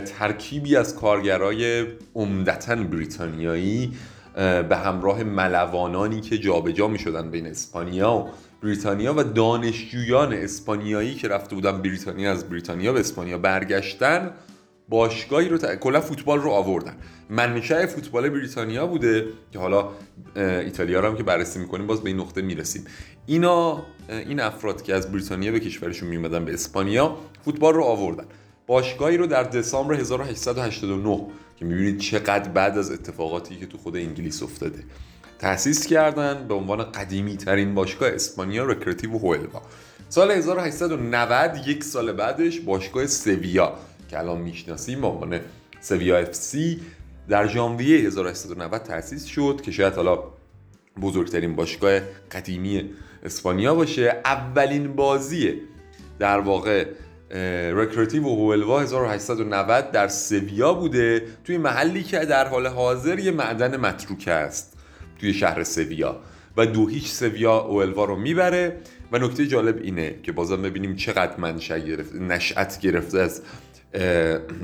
ترکیبی 0.00 0.76
از 0.76 0.96
کارگرای 0.96 1.86
عمدتا 2.14 2.76
بریتانیایی 2.76 3.92
به 4.68 4.76
همراه 4.84 5.22
ملوانانی 5.22 6.20
که 6.20 6.38
جابجا 6.38 6.96
شدن 6.96 7.30
بین 7.30 7.46
اسپانیا 7.46 8.12
و 8.12 8.28
بریتانیا 8.62 9.14
و 9.16 9.22
دانشجویان 9.22 10.32
اسپانیایی 10.32 11.14
که 11.14 11.28
رفته 11.28 11.54
بودن 11.54 11.82
بریتانیا 11.82 12.32
از 12.32 12.48
بریتانیا 12.48 12.92
به 12.92 13.00
اسپانیا 13.00 13.38
برگشتن 13.38 14.30
باشگاهی 14.88 15.48
رو 15.48 15.58
کلا 15.58 16.00
فوتبال 16.00 16.38
رو 16.38 16.50
آوردن. 16.50 16.96
منشأ 17.30 17.86
فوتبال 17.86 18.28
بریتانیا 18.28 18.86
بوده 18.86 19.26
که 19.52 19.58
حالا 19.58 19.88
ایتالیا 20.36 21.00
رو 21.00 21.08
هم 21.08 21.16
که 21.16 21.22
بررسی 21.22 21.58
می‌کنیم 21.58 21.86
باز 21.86 22.00
به 22.00 22.10
این 22.10 22.20
نقطه 22.20 22.42
می‌رسیم. 22.42 22.84
اینا 23.26 23.82
این 24.08 24.40
افراد 24.40 24.82
که 24.82 24.94
از 24.94 25.12
بریتانیا 25.12 25.52
به 25.52 25.60
کشورشون 25.60 26.08
میمدن 26.08 26.44
به 26.44 26.54
اسپانیا 26.54 27.16
فوتبال 27.44 27.74
رو 27.74 27.82
آوردن. 27.82 28.24
باشگاهی 28.66 29.16
رو 29.16 29.26
در 29.26 29.42
دسامبر 29.42 29.94
1889 29.94 31.26
که 31.56 31.64
می‌بینید 31.64 31.98
چقدر 31.98 32.48
بعد 32.48 32.78
از 32.78 32.90
اتفاقاتی 32.90 33.56
که 33.56 33.66
تو 33.66 33.78
خود 33.78 33.96
انگلیس 33.96 34.42
افتاده 34.42 34.84
تأسیس 35.38 35.86
کردن 35.86 36.48
به 36.48 36.54
عنوان 36.54 36.82
قدیمی 36.82 37.36
ترین 37.36 37.74
باشگاه 37.74 38.08
اسپانیا 38.08 38.64
رکرتیو 38.64 39.18
هوئلوا 39.18 39.62
سال 40.08 40.30
1890 40.30 41.68
یک 41.68 41.84
سال 41.84 42.12
بعدش 42.12 42.60
باشگاه 42.60 43.06
سویا. 43.06 43.72
که 44.12 44.18
الان 44.18 44.40
می‌شناسیم 44.40 45.00
به 45.00 45.06
عنوان 45.06 45.40
سویا 45.80 46.18
اف 46.18 46.34
سی 46.34 46.80
در 47.28 47.46
ژانویه 47.46 48.06
1890 48.06 48.82
تأسیس 48.82 49.24
شد 49.24 49.60
که 49.64 49.70
شاید 49.70 49.94
حالا 49.94 50.18
بزرگترین 51.02 51.56
باشگاه 51.56 52.00
قدیمی 52.32 52.90
اسپانیا 53.24 53.74
باشه. 53.74 54.20
اولین 54.24 54.96
بازی 54.96 55.54
در 56.18 56.38
واقع 56.38 56.86
رکرئاتیوو 57.72 58.36
هوئلوا 58.36 58.80
1890 58.80 59.90
در 59.90 60.08
سویا 60.08 60.74
بوده 60.74 61.26
توی 61.44 61.58
محلی 61.58 62.02
که 62.02 62.18
در 62.18 62.48
حال 62.48 62.66
حاضر 62.66 63.18
یه 63.18 63.30
معدن 63.30 63.76
متروک 63.76 64.28
است 64.28 64.78
توی 65.20 65.34
شهر 65.34 65.64
سویا. 65.64 66.20
و 66.56 66.66
دو 66.66 66.86
هیچ 66.86 67.08
سویا 67.08 67.58
اوئلوا 67.58 68.04
رو 68.04 68.16
می‌بره 68.16 68.76
و 69.12 69.18
نکته 69.18 69.46
جالب 69.46 69.78
اینه 69.82 70.14
که 70.22 70.32
بازم 70.32 70.62
ببینیم 70.62 70.96
چقدر 70.96 71.36
منشأ 71.36 71.78
گرفته 71.78 72.18
نشأت 72.18 72.80
گرفته 72.80 73.18
از 73.18 73.42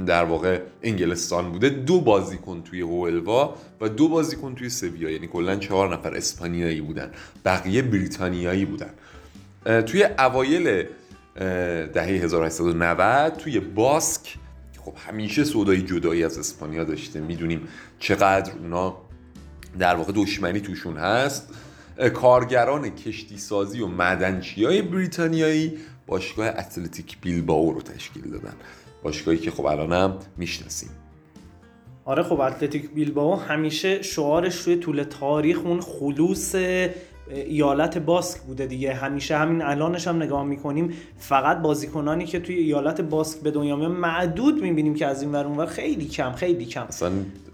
در 0.06 0.24
واقع 0.24 0.60
انگلستان 0.82 1.52
بوده. 1.52 1.68
دو 1.68 2.00
بازیکن 2.00 2.62
توی 2.62 2.80
هوئلوا 2.80 3.54
و 3.80 3.88
دو 3.88 4.08
بازیکن 4.08 4.54
توی 4.54 4.70
سویا. 4.70 5.10
یعنی 5.10 5.26
کلا 5.26 5.56
چهار 5.56 5.96
نفر 5.96 6.14
اسپانیایی 6.14 6.80
بودن. 6.80 7.10
بقیه 7.44 7.82
بریتانیایی 7.82 8.64
بودن. 8.64 8.90
توی 9.82 10.04
اوایل 10.18 10.86
دهه 11.94 12.06
1890 12.06 13.32
توی 13.36 13.60
باسک 13.60 14.36
خب 14.78 14.94
همیشه 15.08 15.44
سودای 15.44 15.82
جدایی 15.82 16.24
از 16.24 16.38
اسپانیا 16.38 16.84
داشته. 16.84 17.20
می‌دونیم 17.20 17.68
چقدر 17.98 18.52
اونا 18.52 18.96
در 19.78 19.94
واقع 19.94 20.12
دشمنی 20.16 20.60
توشون 20.60 20.96
هست. 20.96 21.48
کارگران 22.14 22.90
کشتی 22.90 23.38
سازی 23.38 23.80
و 23.80 23.86
مدنچی 23.86 24.64
های 24.64 24.82
بریتانیایی 24.82 25.78
باشگاه 26.06 26.46
اتلتیک 26.46 27.20
بیلباو 27.20 27.72
رو 27.72 27.82
تشکیل 27.82 28.30
دادن. 28.30 28.54
باشگاهی 29.02 29.38
که 29.38 29.50
خب 29.50 29.66
الان 29.66 29.92
هم 29.92 30.18
می‌شناسیم. 30.36 30.90
آره 32.04 32.22
خب 32.22 32.40
اتلتیک 32.40 32.90
بیلباو 32.90 33.36
همیشه 33.36 34.02
شعارش 34.02 34.56
روی 34.56 34.76
طول 34.76 35.02
تاریخ 35.02 35.60
اون 35.64 35.80
خلوص 35.80 36.54
ایالت 37.30 37.98
باسک 37.98 38.40
بوده 38.40 38.66
دیگه. 38.66 38.94
همیشه 38.94 39.36
همین 39.36 39.62
الانش 39.62 40.08
هم 40.08 40.22
نگاه 40.22 40.44
می‌کنیم. 40.44 40.92
فقط 41.16 41.58
بازیکنانی 41.58 42.26
که 42.26 42.40
توی 42.40 42.54
ایالت 42.54 43.00
باسک 43.00 43.40
به 43.40 43.50
دنیا 43.50 43.76
میان 43.76 43.92
معدود 43.92 44.62
می‌بینیم 44.62 44.94
که 44.94 45.06
از 45.06 45.22
این 45.22 45.32
ور 45.32 45.46
اونور 45.46 45.66
خیلی 45.66 46.06
کم 46.06 46.32
خیلی 46.32 46.64
کم. 46.64 46.82
اصلا 46.82 47.10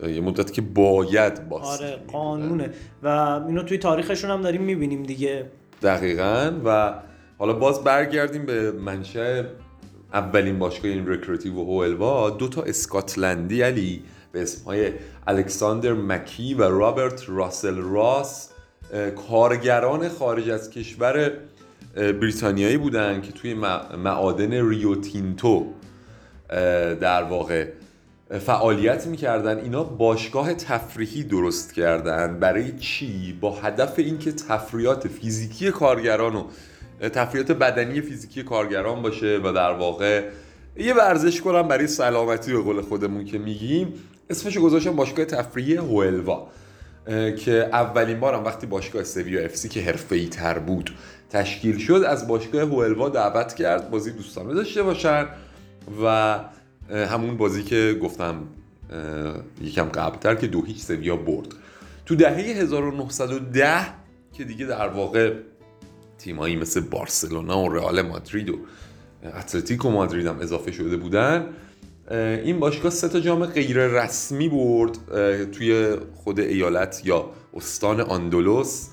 یه 0.09 0.21
مدت 0.21 0.53
که 0.53 0.63
باید 0.63 1.49
باسک 1.49 1.83
آره 1.83 1.97
قانونه. 2.13 2.71
و 3.03 3.09
اینو 3.49 3.63
توی 3.63 3.79
تاریخشون 3.79 4.31
هم 4.31 4.43
داریم 4.43 4.63
می‌بینیم 4.63 5.03
دیگه. 5.03 5.47
دقیقا. 5.83 6.53
و 6.65 6.95
حالا 7.39 7.53
باز 7.53 7.85
برگردیم 7.85 8.47
به 8.47 8.73
منشأ 8.73 9.43
اولین 10.15 10.59
باشگاه 10.59 10.91
این 10.91 11.09
رکرئاتیوو 11.09 11.65
هوئلوا 11.65 12.31
دو 12.31 12.49
تا 12.49 12.63
اسکاتلندی 12.63 13.63
علی 13.63 14.03
به 14.33 14.43
اسمهای 14.43 14.93
الکساندر 15.27 15.93
مکی 15.93 16.55
و 16.55 16.63
رابرت 16.63 17.23
راسل 17.29 17.77
راس 17.77 18.51
کارگران 19.29 20.09
خارج 20.09 20.51
از 20.51 20.71
کشور 20.71 21.33
بریتانیایی 21.95 22.77
بودن 22.77 23.21
که 23.21 23.33
توی 23.33 23.55
معادن 23.99 24.69
ریوتینتو 24.69 25.67
در 27.01 27.23
واقع 27.23 27.69
فعالیت 28.31 29.07
می‌کردن 29.07 29.59
اینا 29.59 29.85
باشگاه 29.85 30.55
تفریحی 30.55 31.25
درست 31.25 31.75
کردن 31.75 32.39
برای 32.41 32.79
چی؟ 32.79 33.39
با 33.41 33.51
هدف 33.51 33.95
اینکه 33.97 34.33
تفریحات 34.33 35.09
فیزیکی 35.09 35.71
کارگران 35.71 36.35
و 36.35 36.45
تفریات 37.01 37.53
بدنی 37.53 38.01
فیزیکی 38.01 38.43
کارگران 38.43 39.03
باشه 39.03 39.41
و 39.45 39.53
در 39.53 39.73
واقع 39.73 40.29
یه 40.77 40.95
ورزش 40.95 41.41
کنم 41.41 41.69
برای 41.69 41.87
سلامتی 41.87 42.53
به 42.53 42.59
قول 42.59 42.81
خودمون 42.81 43.25
که 43.25 43.39
میگیم. 43.39 43.95
اسمش 44.31 44.59
گذاشتم 44.59 44.97
باشگاه 44.97 45.25
تفریحی 45.25 45.77
هوئلوا 45.77 46.49
که 47.37 47.69
اولین 47.73 48.21
بارم 48.21 48.45
وقتی 48.45 48.67
باشگاه 48.67 49.05
سویا 49.05 49.45
اف 49.45 49.57
سی 49.57 49.69
که 49.69 49.83
حرفه‌ای 49.83 50.27
تر 50.27 50.59
بود 50.59 50.91
تشکیل 51.31 51.79
شد 51.79 52.05
از 52.07 52.29
باشگاه 52.29 52.63
هوئلوا 52.63 53.09
دعوت 53.09 53.55
کرد 53.55 53.91
بازی 53.91 54.11
دوستانه 54.11 54.55
داشته 54.55 54.83
باشن 54.83 55.27
و 56.05 56.39
همون 56.91 57.37
بازی 57.37 57.63
که 57.63 57.99
گفتم 58.03 58.37
یکم 59.63 59.85
قبلتر 59.85 60.35
که 60.35 60.47
دو 60.47 60.63
هیچ 60.63 60.79
سویا 60.79 61.17
برد. 61.17 61.47
تو 62.07 62.15
دهه 62.15 62.37
1910 62.37 63.87
که 64.33 64.45
دیگه 64.45 64.67
در 64.67 64.89
واقع 64.89 65.33
تیمایی 66.25 66.57
مثل 66.57 66.81
بارسلونا 66.81 67.63
و 67.63 67.69
رئال 67.69 68.03
مادرید 68.03 68.51
و 68.51 68.59
اتلتیکو 69.25 69.91
مادرید 69.91 70.27
هم 70.27 70.39
اضافه 70.41 70.73
شده 70.73 70.97
بودن. 70.97 71.47
این 72.45 72.61
باشگاه 72.61 72.91
سه 72.91 73.09
تا 73.09 73.21
جام 73.21 73.47
غیر 73.47 73.87
رسمی 73.87 74.49
برد 74.49 74.99
توی 75.53 75.97
خود 76.15 76.41
ایالت 76.41 77.03
یا 77.05 77.31
استان 77.55 78.01
آندولوس 78.01 78.89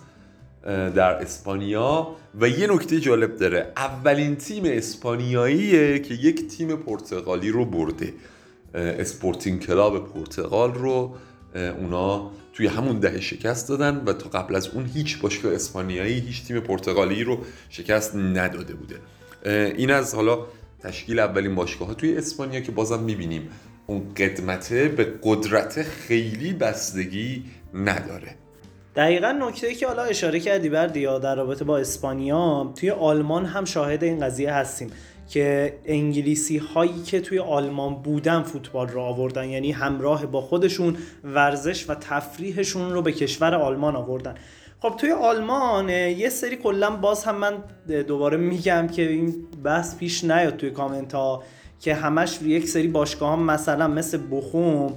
در 0.65 1.13
اسپانیا. 1.21 2.07
و 2.39 2.49
یه 2.49 2.67
نکته 2.67 2.99
جالب 2.99 3.37
داره 3.37 3.71
اولین 3.77 4.35
تیم 4.35 4.63
اسپانیاییه 4.65 5.99
که 5.99 6.13
یک 6.13 6.47
تیم 6.47 6.75
پرتغالی 6.75 7.51
رو 7.51 7.65
برده. 7.65 8.13
اسپورتینگ 8.73 9.59
کلاب 9.59 10.13
پرتغال 10.13 10.73
رو. 10.73 11.15
اونا 11.55 12.31
توی 12.53 12.67
همون 12.67 12.99
دهه 12.99 13.19
شکست 13.19 13.69
دادن 13.69 14.03
و 14.05 14.13
تا 14.13 14.29
قبل 14.29 14.55
از 14.55 14.67
اون 14.67 14.85
هیچ 14.85 15.21
باشگاه 15.21 15.53
اسپانیایی 15.53 16.19
هیچ 16.19 16.43
تیم 16.43 16.59
پرتغالی 16.59 17.23
رو 17.23 17.37
شکست 17.69 18.15
نداده 18.15 18.73
بوده. 18.73 18.95
این 19.77 19.91
از 19.91 20.15
حالا 20.15 20.39
تشکیل 20.79 21.19
اولین 21.19 21.55
باشگاه 21.55 21.87
ها 21.87 21.93
توی 21.93 22.17
اسپانیا 22.17 22.59
که 22.59 22.71
بازم 22.71 22.99
می‌بینیم. 22.99 23.49
اون 23.87 24.13
قدمته 24.17 24.87
به 24.87 25.13
قدرت 25.23 25.81
خیلی 25.81 26.53
بستگی 26.53 27.43
نداره. 27.73 28.35
دقیقا 28.95 29.31
نکته 29.31 29.75
که 29.75 29.87
حالا 29.87 30.03
اشاره 30.03 30.39
کردی 30.39 30.69
بردیا 30.69 31.19
در 31.19 31.35
رابطه 31.35 31.65
با 31.65 31.77
اسپانیا 31.77 32.73
توی 32.79 32.89
آلمان 32.89 33.45
هم 33.45 33.65
شاهد 33.65 34.03
این 34.03 34.25
قضیه 34.25 34.53
هستیم. 34.53 34.89
که 35.31 35.79
انگلیسی 35.85 36.57
هایی 36.57 37.03
که 37.03 37.21
توی 37.21 37.39
آلمان 37.39 37.95
بودن 37.95 38.43
فوتبال 38.43 38.87
رو 38.87 39.01
آوردن 39.01 39.49
یعنی 39.49 39.71
همراه 39.71 40.25
با 40.25 40.41
خودشون 40.41 40.97
ورزش 41.23 41.89
و 41.89 41.95
تفریحشون 41.95 42.93
رو 42.93 43.01
به 43.01 43.11
کشور 43.11 43.55
آلمان 43.55 43.95
آوردن. 43.95 44.35
خب 44.81 44.95
توی 44.97 45.11
آلمان 45.11 45.89
یه 45.89 46.29
سری 46.29 46.55
کلا 46.55 46.95
باز 46.95 47.23
هم 47.23 47.35
من 47.35 47.53
دوباره 48.07 48.37
میگم 48.37 48.87
که 48.87 49.01
این 49.01 49.35
بحث 49.63 49.97
پیش 49.97 50.23
نیاد 50.23 50.57
توی 50.57 50.69
کامنت 50.69 51.13
ها 51.13 51.43
که 51.79 51.95
همش 51.95 52.39
یک 52.41 52.67
سری 52.67 52.87
باشگاه 52.87 53.31
هم 53.31 53.43
مثلا 53.43 53.87
مثل 53.87 54.19
بخوم. 54.31 54.93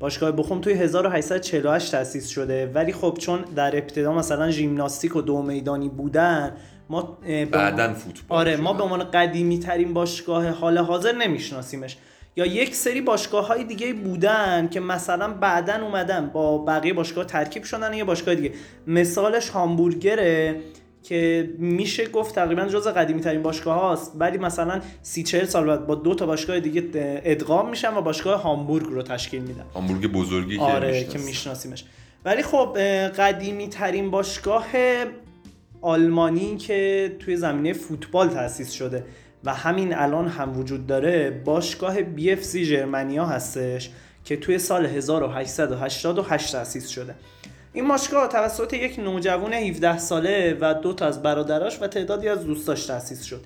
باشگاه 0.00 0.32
بخوم 0.32 0.60
توی 0.60 0.72
1848 0.72 1.92
تأسیس 1.92 2.28
شده. 2.28 2.70
ولی 2.74 2.92
خب 2.92 3.16
چون 3.20 3.44
در 3.56 3.76
ابتدا 3.76 4.12
مثلا 4.12 4.50
ژیمناستیک 4.50 5.16
و 5.16 5.22
دو 5.22 5.42
میدانی 5.42 5.88
بودن 5.88 6.56
ما 6.90 7.18
بعدن 7.52 7.92
فوتبال 7.92 8.38
آره 8.38 8.56
ما 8.56 8.72
به 8.72 8.82
عنوان 8.82 9.04
قدیمی 9.04 9.58
ترین 9.58 9.94
باشگاه 9.94 10.48
حال 10.48 10.78
حاضر 10.78 11.12
نمیشناسیمش. 11.12 11.96
یا 12.36 12.46
یک 12.46 12.74
سری 12.74 13.00
باشگاه 13.00 13.46
های 13.46 13.64
دیگه 13.64 13.92
بودن 13.92 14.68
که 14.68 14.80
مثلا 14.80 15.32
بعدا 15.32 15.74
اومدن 15.84 16.30
با 16.32 16.58
بقیه 16.58 16.92
باشگاه 16.92 17.24
ترکیب 17.24 17.62
شدن 17.62 17.94
یه 17.94 18.04
باشگاه 18.04 18.34
دیگه. 18.34 18.52
مثالش 18.86 19.48
هامبورگره 19.48 20.60
که 21.02 21.50
میشه 21.58 22.06
گفت 22.08 22.34
تقریبا 22.34 22.64
جز 22.64 22.86
قدیمی 22.86 23.20
ترین 23.20 23.42
باشگاه 23.42 23.80
هاست 23.80 24.12
ولی 24.18 24.38
مثلا 24.38 24.80
سی 25.02 25.22
چهل 25.22 25.44
سال 25.44 25.66
بعد 25.66 25.86
با 25.86 25.94
دو 25.94 26.14
تا 26.14 26.26
باشگاه 26.26 26.60
دیگه 26.60 26.82
ادغام 27.24 27.70
میشن 27.70 27.96
و 27.96 28.02
باشگاه 28.02 28.42
هامبورگ 28.42 28.86
رو 28.86 29.02
تشکیل 29.02 29.42
میدن. 29.42 29.64
هامبورگ 29.74 30.12
بزرگی 30.12 30.58
آره 30.58 31.04
که 31.04 31.18
میشناسیمش. 31.18 31.84
ولی 32.24 32.42
خب 32.42 32.78
قدیمی 33.18 33.68
ترین 33.68 34.10
باشگاه 34.10 34.66
آلمانی 35.80 36.56
که 36.56 37.12
توی 37.18 37.36
زمینه 37.36 37.72
فوتبال 37.72 38.28
تأسیس 38.28 38.70
شده 38.70 39.04
و 39.44 39.54
همین 39.54 39.94
الان 39.94 40.28
هم 40.28 40.58
وجود 40.58 40.86
داره 40.86 41.42
باشگاه 41.44 42.02
بی 42.02 42.32
اف 42.32 42.42
سی 42.42 42.66
جرمنیا 42.66 43.26
هستش 43.26 43.90
که 44.24 44.36
توی 44.36 44.58
سال 44.58 44.86
1888 44.86 46.52
تأسیس 46.52 46.88
شده. 46.88 47.14
این 47.72 47.88
باشگاه 47.88 48.28
توسط 48.28 48.72
یک 48.72 48.98
نوجوان 48.98 49.52
17 49.52 49.98
ساله 49.98 50.56
و 50.60 50.74
دو 50.82 50.92
تا 50.92 51.06
از 51.06 51.22
برادراش 51.22 51.82
و 51.82 51.86
تعدادی 51.86 52.28
از 52.28 52.44
دوستاش 52.44 52.86
تأسیس 52.86 53.22
شد. 53.22 53.40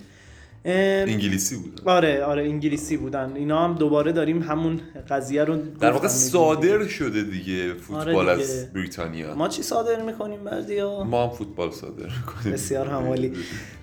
انگلیسی 0.65 1.57
بودن. 1.57 1.83
آره 1.85 2.25
آره 2.25 2.43
انگلیسی 2.43 2.97
بودن. 2.97 3.33
اینا 3.37 3.65
هم 3.65 3.75
دوباره 3.75 4.13
داریم 4.13 4.43
همون 4.43 4.81
قضیه 5.11 5.45
رو 5.45 5.57
در 5.57 5.91
واقع 5.91 6.09
صادر 6.09 6.87
شده 6.87 7.23
دیگه 7.23 7.75
فوتبال 7.75 8.29
آره 8.29 8.43
از 8.43 8.73
بریتانیا. 8.73 9.35
ما 9.35 9.49
چی 9.49 9.63
صادر 9.63 10.03
می‌کنیم 10.03 10.45
بردیا 10.45 11.05
ما 11.05 11.27
هم 11.27 11.31
فوتبال 11.31 11.71
صادر 11.71 12.07
می‌کنیم. 12.07 12.55
بسیار 12.55 12.87
هم 12.87 13.05
عالی 13.05 13.33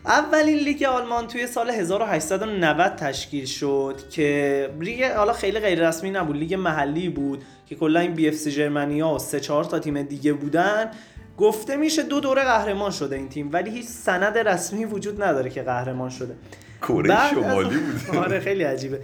اولین 0.05 0.57
لیگ 0.57 0.83
آلمان 0.83 1.27
توی 1.27 1.47
سال 1.47 1.69
1890 1.69 2.95
تشکیل 2.95 3.45
شد 3.45 3.95
که 4.09 4.69
لیگ 4.79 5.03
حالا 5.03 5.33
خیلی 5.33 5.59
غیر 5.59 5.87
رسمی 5.87 6.11
نبود 6.11 6.35
لیگ 6.35 6.53
محلی 6.53 7.09
بود 7.09 7.43
که 7.65 7.75
کلا 7.75 7.99
این 7.99 8.13
بی 8.13 8.27
اف 8.27 8.33
سی 8.33 8.51
ژرمنیا 8.51 9.09
و 9.09 9.19
سه 9.19 9.39
چهار 9.39 9.63
تا 9.63 9.79
تیم 9.79 10.01
دیگه 10.01 10.33
بودن. 10.33 10.91
گفته 11.37 11.75
میشه 11.75 12.03
دو 12.03 12.19
دوره 12.19 12.43
قهرمان 12.43 12.91
شده 12.91 13.15
این 13.15 13.29
تیم 13.29 13.49
ولی 13.53 13.71
هیچ 13.71 13.85
سند 13.85 14.37
رسمی 14.37 14.85
وجود 14.85 15.23
نداره 15.23 15.49
که 15.49 15.61
قهرمان 15.61 16.09
شده. 16.09 16.35
کره 16.81 17.29
شمالی 17.29 17.77
بود 17.77 18.15
آره 18.15 18.39
خیلی 18.39 18.63
عجیبه. 18.63 18.99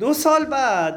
دو 0.00 0.12
سال 0.14 0.44
بعد 0.44 0.96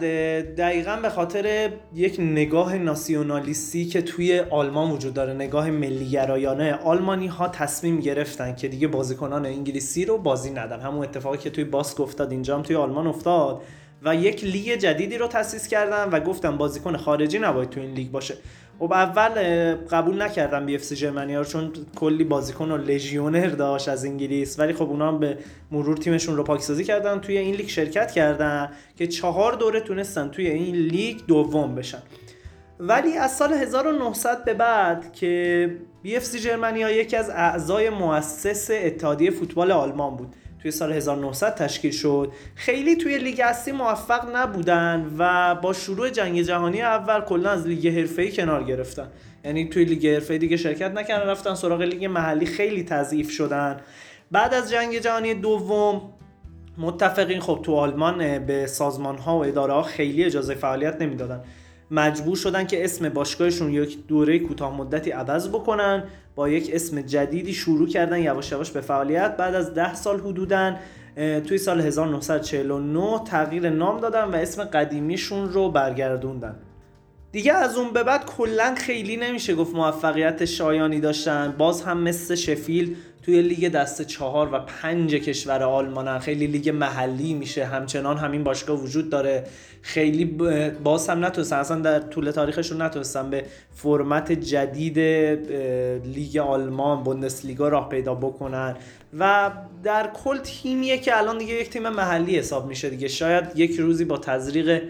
دقیقا 0.55 0.95
به 1.01 1.09
خاطر 1.09 1.71
یک 1.93 2.19
نگاه 2.19 2.77
ناسیونالیستی 2.77 3.85
که 3.85 4.01
توی 4.01 4.39
آلمان 4.39 4.91
وجود 4.91 5.13
داره 5.13 5.33
نگاه 5.33 5.71
ملیگرایانه 5.71 6.73
آلمانی 6.73 7.27
ها 7.27 7.47
تصمیم 7.47 7.99
گرفتن 7.99 8.55
که 8.55 8.67
دیگه 8.67 8.87
بازیکنان 8.87 9.45
انگلیسی 9.45 10.05
رو 10.05 10.17
بازی 10.17 10.49
ندن. 10.49 10.79
همون 10.79 11.03
اتفاقی 11.03 11.37
که 11.37 11.49
توی 11.49 11.63
باسک 11.63 12.01
افتاد 12.01 12.31
اینجا 12.31 12.55
هم 12.55 12.63
توی 12.63 12.75
آلمان 12.75 13.07
افتاد. 13.07 13.61
و 14.03 14.15
یک 14.15 14.43
لیگ 14.43 14.75
جدیدی 14.75 15.17
رو 15.17 15.27
تأسیس 15.27 15.67
کردن 15.67 16.09
و 16.09 16.19
گفتن 16.19 16.57
بازیکن 16.57 16.97
خارجی 16.97 17.39
نباید 17.39 17.69
تو 17.69 17.79
این 17.79 17.91
لیگ 17.91 18.11
باشه. 18.11 18.37
خب 18.79 18.93
اول 18.93 19.31
قبول 19.75 20.21
نکردن 20.21 20.65
بی 20.65 20.75
اف 20.75 20.83
سی 20.83 21.05
رو 21.05 21.43
چون 21.43 21.71
کلی 21.95 22.23
بازیکن 22.23 22.71
و 22.71 22.77
لژیونر 22.77 23.47
داشت 23.47 23.89
از 23.89 24.05
انگلیس. 24.05 24.59
ولی 24.59 24.73
خب 24.73 24.89
اونا 24.89 25.07
هم 25.07 25.19
به 25.19 25.37
مرور 25.71 25.97
تیمشون 25.97 26.37
رو 26.37 26.43
پاکسازی 26.43 26.83
کردن 26.83 27.19
توی 27.19 27.37
این 27.37 27.55
لیگ 27.55 27.67
شرکت 27.67 28.11
کردن 28.11 28.71
که 28.97 29.07
چهار 29.07 29.53
دوره 29.53 29.79
تونستن 29.79 30.29
توی 30.29 30.47
این 30.47 30.75
لیگ 30.75 31.17
دوم 31.27 31.75
بشن. 31.75 32.01
ولی 32.79 33.17
از 33.17 33.37
سال 33.37 33.53
1900 33.53 34.45
به 34.45 34.53
بعد 34.53 35.13
که 35.13 35.75
بی 36.03 36.17
اف 36.17 36.23
سی 36.23 36.39
یکی 36.89 37.15
از 37.15 37.29
اعضای 37.29 37.89
مؤسس 37.89 38.67
اتحادیه 38.71 39.31
فوتبال 39.31 39.71
آلمان 39.71 40.15
بود. 40.15 40.35
توی 40.61 40.71
سال 40.71 40.91
1900 40.91 41.55
تشکیل 41.55 41.91
شد. 41.91 42.31
خیلی 42.55 42.95
توی 42.95 43.17
لیگ 43.17 43.41
اصلی 43.45 43.73
موفق 43.73 44.35
نبودن 44.35 45.15
و 45.17 45.55
با 45.55 45.73
شروع 45.73 46.09
جنگ 46.09 46.41
جهانی 46.41 46.81
اول 46.81 47.21
کلا 47.21 47.49
از 47.49 47.67
لیگ 47.67 47.87
حرفه‌ای 47.87 48.31
کنار 48.31 48.63
گرفتن. 48.63 49.07
یعنی 49.45 49.69
توی 49.69 49.85
لیگ 49.85 50.07
حرفه‌ای 50.07 50.39
دیگه 50.39 50.57
شرکت 50.57 50.91
نکردن 50.91 51.29
رفتن 51.29 51.55
سراغ 51.55 51.81
لیگ 51.81 52.05
محلی 52.05 52.45
خیلی 52.45 52.83
تضعیف 52.83 53.29
شدن. 53.29 53.77
بعد 54.31 54.53
از 54.53 54.71
جنگ 54.71 54.99
جهانی 54.99 55.33
دوم 55.33 56.01
متفقین 56.77 57.39
خب 57.39 57.59
تو 57.63 57.75
آلمان 57.75 58.45
به 58.45 58.67
سازمان 58.67 59.17
ها 59.17 59.37
و 59.37 59.45
اداره 59.45 59.81
خیلی 59.81 60.23
اجازه 60.23 60.55
فعالیت 60.55 61.01
نمی‌دادن. 61.01 61.41
مجبور 61.91 62.35
شدن 62.35 62.67
که 62.67 62.83
اسم 62.83 63.09
باشگاهشون 63.09 63.73
یک 63.73 64.07
دوره 64.07 64.39
کوتاه 64.39 64.77
مدتی 64.77 65.11
عوض 65.11 65.49
بکنن 65.49 66.03
با 66.35 66.49
یک 66.49 66.69
اسم 66.73 67.01
جدیدی 67.01 67.53
شروع 67.53 67.87
کردن 67.87 68.19
یواش 68.19 68.51
یواش 68.51 68.71
به 68.71 68.81
فعالیت. 68.81 69.37
بعد 69.37 69.55
از 69.55 69.73
ده 69.73 69.95
سال 69.95 70.19
حدوداً 70.19 70.75
توی 71.47 71.57
سال 71.57 71.81
1949 71.81 73.19
تغییر 73.25 73.69
نام 73.69 73.99
دادن 73.99 74.23
و 74.23 74.35
اسم 74.35 74.63
قدیمیشون 74.63 75.49
رو 75.49 75.71
برگردوندن. 75.71 76.55
دیگه 77.31 77.53
از 77.53 77.77
اون 77.77 77.93
به 77.93 78.03
بعد 78.03 78.25
کلا 78.25 78.75
خیلی 78.75 79.17
نمیشه 79.17 79.55
گفت 79.55 79.75
موفقیت 79.75 80.45
شایانی 80.45 80.99
داشتن. 80.99 81.55
باز 81.57 81.81
هم 81.81 81.97
مثل 81.97 82.35
شفیل 82.35 82.95
توی 83.27 83.41
لیگ 83.41 83.67
دست 83.71 84.01
چهار 84.01 84.49
و 84.53 84.59
پنج 84.59 85.15
کشور 85.15 85.63
آلمانن 85.63 86.19
خیلی 86.19 86.47
لیگ 86.47 86.69
محلی 86.69 87.33
میشه. 87.33 87.65
همچنان 87.65 88.17
همین 88.17 88.43
باشگاه 88.43 88.79
وجود 88.79 89.09
داره. 89.09 89.43
خیلی 89.81 90.25
باز 90.83 91.09
هم 91.09 91.25
نتونستن 91.25 91.55
اصلا 91.55 91.79
در 91.79 91.99
طول 91.99 92.31
تاریخشون 92.31 92.81
نتونستن 92.81 93.29
به 93.29 93.43
فرمت 93.75 94.31
جدید 94.31 94.99
لیگ 96.05 96.37
آلمان 96.37 97.03
بوندسلیگا 97.03 97.67
راه 97.67 97.89
پیدا 97.89 98.15
بکنن. 98.15 98.75
و 99.19 99.51
در 99.83 100.09
کل 100.23 100.37
تیمیه 100.37 100.97
که 100.97 101.17
الان 101.17 101.37
دیگه 101.37 101.53
یک 101.53 101.69
تیم 101.69 101.89
محلی 101.89 102.37
حساب 102.37 102.67
میشه 102.67 102.89
دیگه. 102.89 103.07
شاید 103.07 103.45
یک 103.55 103.79
روزی 103.79 104.05
با 104.05 104.17
تزریق 104.17 104.81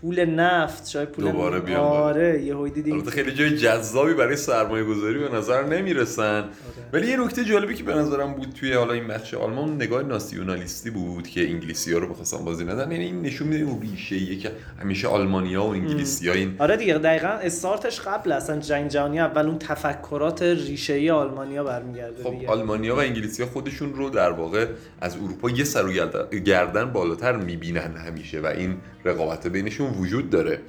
پول 0.00 0.24
نفت 0.24 0.88
شاید 0.88 1.08
پول 1.08 1.24
دوباره 1.24 1.60
بیان 1.60 1.80
آره 1.80 2.42
یه 2.42 2.56
البته 2.56 3.10
خیلی 3.10 3.32
جای 3.32 3.56
جذابی 3.56 4.14
برای 4.14 4.36
سرمایه 4.36 4.84
گذاری 4.84 5.18
به 5.18 5.28
نظر 5.28 5.64
نمی‌رسن. 5.64 6.38
آره. 6.38 6.48
ولی 6.92 7.06
یه 7.06 7.16
نکته 7.16 7.44
جالبی 7.44 7.74
که 7.74 7.84
به 7.84 7.94
نظرم 7.94 8.34
بود 8.34 8.52
توی 8.60 8.72
حالا 8.72 8.92
این 8.92 9.04
مچ 9.04 9.34
آلمان 9.34 9.74
نگاه 9.74 10.02
ناسیونالیستی 10.02 10.90
بود 10.90 11.28
که 11.28 11.50
انگلیسی 11.50 11.92
ها 11.92 11.98
رو 11.98 12.08
بخواستن 12.08 12.44
بازی 12.44 12.64
ندن. 12.64 12.92
یعنی 12.92 13.04
این 13.04 13.22
نشون 13.22 13.48
میده 13.48 13.64
اون 13.64 13.80
ریشه 13.82 14.36
که 14.36 14.52
همیشه 14.80 15.08
آلمانیا 15.08 15.64
و 15.64 15.68
انگلیسی 15.68 16.28
ها 16.28 16.34
این 16.34 16.56
آره 16.58 16.76
دیگه 16.76 16.98
دقیقا 16.98 17.28
استارتش 17.28 18.00
قبل 18.00 18.32
اصلا 18.32 18.60
جنگ 18.60 18.90
جهانی 18.90 19.20
اول 19.20 19.46
اون 19.46 19.58
تفکرات 19.58 20.42
ریشه 20.42 20.94
ای 20.94 21.10
آلمانیا 21.10 21.64
برمیگرده 21.64 22.22
خب 22.22 22.30
دیگه. 22.30 22.48
آلمانیا 22.48 22.96
و 22.96 22.98
انگلیسی 22.98 23.42
ها 23.42 23.48
خودشون 23.48 23.94
رو 23.94 24.10
در 24.10 24.30
واقع 24.30 24.66
از 25.00 25.16
اروپا 25.16 25.50
یه 25.50 25.64
سر 25.64 25.86
و 25.86 25.92
گردن 26.38 26.92
بالاتر 26.92 27.36
می‌بینن 27.36 27.96
همیشه 27.96 28.40
و 28.40 28.46
این 28.46 28.76
رقابت 29.04 29.49
بینشون 29.50 29.90
وجود 29.90 30.30
داره. 30.30 30.60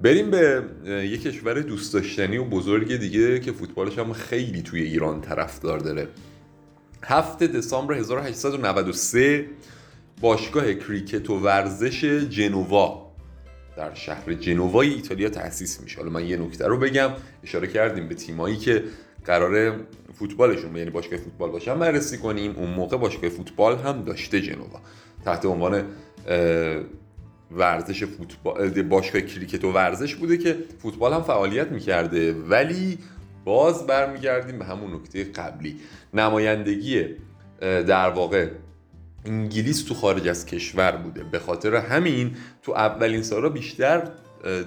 بریم 0.00 0.30
به 0.30 0.62
یه 0.86 1.18
کشور 1.18 1.60
دوست 1.60 1.94
داشتنی 1.94 2.38
و 2.38 2.44
بزرگ 2.44 2.96
دیگه 2.96 3.40
که 3.40 3.52
فوتبالش 3.52 3.98
هم 3.98 4.12
خیلی 4.12 4.62
توی 4.62 4.82
ایران 4.82 5.20
طرفدار 5.20 5.78
داره. 5.78 6.08
هفته 7.02 7.46
دسامبر 7.46 7.94
1893 7.94 9.46
باشگاه 10.20 10.74
کریکت 10.74 11.30
و 11.30 11.38
ورزش 11.38 12.04
جنوا 12.04 13.10
در 13.76 13.94
شهر 13.94 14.34
جنوای 14.34 14.94
ایتالیا 14.94 15.28
تأسیس 15.28 15.80
میشه. 15.80 15.98
حالا 15.98 16.10
من 16.10 16.26
یه 16.26 16.36
نکته 16.36 16.66
رو 16.66 16.78
بگم. 16.78 17.10
اشاره 17.44 17.66
کردیم 17.66 18.08
به 18.08 18.14
تیمایی 18.14 18.56
که 18.56 18.84
قرار 19.24 19.76
فوتبالشون 20.14 20.76
یعنی 20.76 20.90
باشگاه 20.90 21.18
فوتبال 21.18 21.50
باشن 21.50 21.78
بررسی 21.78 22.18
کنیم. 22.18 22.56
اون 22.56 22.70
موقع 22.70 22.96
باشگاه 22.96 23.30
فوتبال 23.30 23.78
هم 23.78 24.04
داشته 24.04 24.40
جنوا. 24.40 24.80
تحت 25.24 25.46
عنوان 25.46 25.84
ورزش 27.50 28.04
فوتبال 28.04 28.78
اه، 28.78 28.82
باشگاه 28.82 29.22
کریکت 29.22 29.64
و 29.64 29.72
ورزش 29.72 30.14
بوده 30.14 30.38
که 30.38 30.56
فوتبال 30.82 31.12
هم 31.12 31.22
فعالیت 31.22 31.68
می‌کرده. 31.68 32.32
ولی 32.32 32.98
باز 33.44 33.86
برمیگردیم 33.86 34.58
به 34.58 34.64
همون 34.64 34.94
نکته 34.94 35.24
قبلی. 35.24 35.76
نمایندگی 36.14 37.04
در 37.60 38.10
واقع 38.10 38.48
انگلیس 39.24 39.82
تو 39.82 39.94
خارج 39.94 40.28
از 40.28 40.46
کشور 40.46 40.92
بوده. 40.92 41.24
به 41.24 41.38
خاطر 41.38 41.74
همین 41.74 42.36
تو 42.62 42.72
اولین 42.72 43.22
سالها 43.22 43.48
بیشتر 43.48 44.10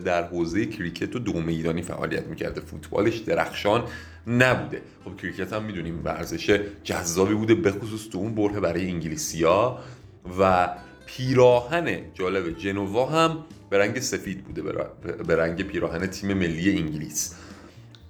در 0.06 0.24
حوزه 0.24 0.66
کریکت 0.66 1.16
و 1.16 1.20
دوم 1.20 1.48
ایرانی 1.48 1.82
فعالیت 1.82 2.28
می‌کرده. 2.28 2.62
فوتبالش 2.62 3.18
درخشان 3.18 3.84
نبوده. 4.28 4.82
خب 5.06 5.18
کریکت 5.18 5.54
هم 5.54 5.64
می‌دونیم 5.64 6.02
ورزش 6.06 6.62
جذابی 6.84 7.34
بوده 7.34 7.56
به 7.56 7.72
خصوص 7.72 8.10
تو 8.10 8.18
اون 8.18 8.36
بره 8.36 8.60
برای 8.60 8.90
انگلیسیا 8.90 9.80
و 10.40 10.70
پیراهن 11.06 12.00
جالب 12.14 12.58
جنوا 12.58 13.06
هم 13.06 13.46
به 13.70 13.78
رنگ 13.78 14.00
سفید 14.00 14.44
بوده 14.44 14.62
به 15.28 15.36
رنگ 15.36 15.62
پیراهن 15.62 16.08
تیم 16.08 16.34
ملی 16.34 16.78
انگلیس. 16.78 17.36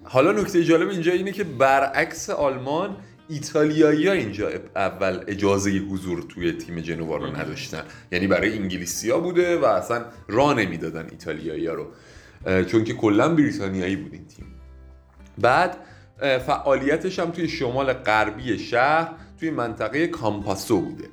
حالا 0.03 0.31
نکته 0.31 0.63
جالب 0.63 0.89
اینجا 0.89 1.11
اینه 1.11 1.31
که 1.31 1.43
برعکس 1.43 2.29
آلمان 2.29 2.97
ایتالیایی 3.29 4.07
ها 4.07 4.13
اینجا 4.13 4.49
اول 4.75 5.23
اجازه 5.27 5.71
حضور 5.71 6.21
توی 6.21 6.51
تیم 6.51 6.79
جنوا 6.79 7.17
رو 7.17 7.25
نداشتن. 7.25 7.83
یعنی 8.11 8.27
برای 8.27 8.57
انگلیسی 8.57 9.09
ها 9.09 9.19
بوده 9.19 9.57
و 9.57 9.65
اصلا 9.65 10.05
راه 10.27 10.53
نمی‌دادن 10.53 11.07
ایتالیایی 11.11 11.67
ها 11.67 11.73
رو. 11.73 11.87
چون 12.63 12.83
که 12.83 12.93
کلا 12.93 13.35
بریتانیایی 13.35 13.95
بود 13.95 14.13
این 14.13 14.25
تیم. 14.27 14.45
بعد 15.37 15.77
فعالیتش 16.19 17.19
هم 17.19 17.31
توی 17.31 17.47
شمال 17.47 17.93
غربی 17.93 18.59
شهر 18.59 19.11
توی 19.39 19.49
منطقه 19.49 20.07
کامپاسو 20.07 20.81
بوده. 20.81 21.07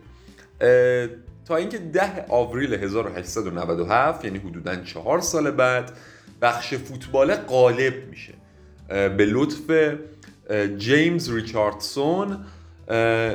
تا 1.51 1.57
اینکه 1.57 1.79
10 1.79 2.27
آوریل 2.29 2.75
1897 2.75 4.25
یعنی 4.25 4.39
حدودا 4.39 4.77
چهار 4.77 5.21
سال 5.21 5.51
بعد 5.51 5.93
بخش 6.43 6.75
فوتبال 6.75 7.35
غالب 7.35 7.95
میشه. 8.11 8.33
به 8.89 9.27
لطف 9.27 9.95
جیمز 10.79 11.31
ریچاردسون 11.31 12.39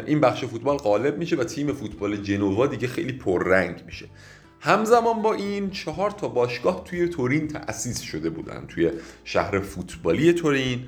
این 0.06 0.20
بخش 0.22 0.46
فوتبال 0.46 0.78
غالب 0.78 1.18
میشه 1.18 1.36
و 1.36 1.44
تیم 1.44 1.74
فوتبال 1.74 2.18
جنوا 2.18 2.68
دیگه 2.68 2.88
خیلی 2.88 3.14
پررنگ 3.14 3.84
میشه. 3.86 4.06
همزمان 4.60 5.22
با 5.22 5.34
این 5.34 5.70
چهار 5.70 6.12
تا 6.12 6.28
باشگاه 6.28 6.84
توی 6.84 7.08
تورین 7.08 7.48
تأسیس 7.48 8.02
شده 8.02 8.30
بودن 8.30 8.66
توی 8.68 8.92
شهر 9.24 9.60
فوتبالی 9.60 10.34
تورین 10.34 10.88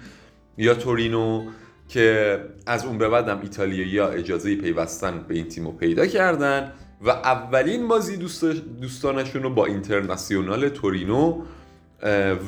یا 0.57 0.73
تورینو 0.73 1.45
که 1.89 2.39
از 2.65 2.85
اون 2.85 2.97
به 2.97 3.09
بعدم 3.09 3.39
ایتالیایی 3.41 3.97
ها 3.97 4.07
اجازه 4.07 4.55
پیوستن 4.55 5.25
به 5.27 5.35
این 5.35 5.47
تیم 5.47 5.65
رو 5.65 5.71
پیدا 5.71 6.05
کردن. 6.05 6.71
و 7.01 7.09
اولین 7.09 7.87
بازی 7.87 8.17
دوست 8.17 8.45
دوستانشون 8.81 9.43
رو 9.43 9.49
با 9.49 9.65
اینترناسیونال 9.65 10.69
تورینو 10.69 11.41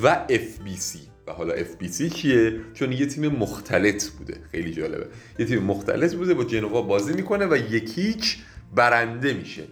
و 0.04 0.08
اف 0.30 0.60
بی 0.64 0.76
سی 0.76 1.00
و 1.28 1.32
حالا 1.32 1.54
اف 1.54 1.76
بی 1.76 1.88
سی 1.88 2.10
چیه 2.10 2.60
چون 2.74 2.92
یه 2.92 3.06
تیم 3.06 3.28
مختلط 3.28 4.06
بوده. 4.10 4.38
خیلی 4.52 4.74
جالبه. 4.74 5.08
یه 5.40 5.46
تیم 5.46 5.64
مختلط 5.64 6.16
بوده 6.16 6.34
با 6.34 6.44
جنوا 6.44 6.82
بازی 6.82 7.14
می‌کنه 7.14 7.46
و 7.46 7.58
یک 7.74 8.01
هیچ 8.01 8.38
برنده 8.76 9.34
میشه. 9.34 9.64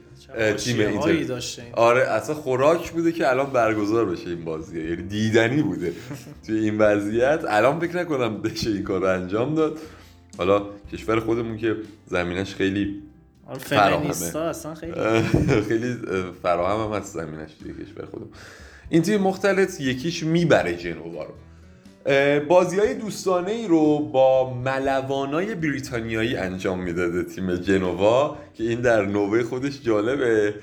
تیم 0.57 0.79
اینتر 0.79 1.23
داشته 1.23 1.63
این. 1.63 1.73
آره 1.73 2.01
اصلا 2.01 2.35
خوراک 2.35 2.91
بوده 2.91 3.11
که 3.11 3.29
الان 3.29 3.49
برگزار 3.49 4.05
بشه 4.05 4.29
این 4.29 4.45
بازی 4.45 4.89
یعنی 4.89 5.01
دیدنی 5.01 5.61
بوده 5.61 5.93
توی 6.47 6.59
این 6.59 6.77
وضعیت. 6.77 7.45
الان 7.49 7.79
فکر 7.79 7.97
نکنم 7.97 8.41
بشه 8.41 8.69
این 8.69 8.83
کار 8.83 9.01
رو 9.01 9.07
انجام 9.07 9.55
داد. 9.55 9.79
حالا 10.37 10.65
کشور 10.93 11.19
خودمون 11.19 11.57
که 11.57 11.75
زمینش 12.05 12.55
خیلی. 12.55 13.03
فمینیستا 13.59 14.49
اصلا 14.49 14.75
خیلی 14.75 14.93
خیلی 15.67 15.97
فراهم 16.43 16.93
هم 16.93 16.99
هست 16.99 17.13
زمینش 17.13 17.51
توی 17.53 17.73
کشور 17.73 18.05
خودمون 18.05 18.29
این 18.89 19.01
تیم 19.01 19.21
مختلط 19.21 19.81
یکیش 19.81 20.23
می‌بره 20.23 20.75
جنوا 20.75 21.23
رو. 21.23 21.33
بازی 22.49 22.79
های 22.79 22.93
دوستانه 22.93 23.51
ای 23.51 23.67
رو 23.67 23.99
با 23.99 24.53
ملوانای 24.53 25.55
بریتانیایی 25.55 26.35
انجام 26.35 26.79
می‌داده 26.79 27.23
تیم 27.23 27.55
جنوا 27.55 28.37
که 28.53 28.63
این 28.63 28.81
در 28.81 29.05
نوبه 29.05 29.43
خودش 29.43 29.81
جالبه. 29.81 30.53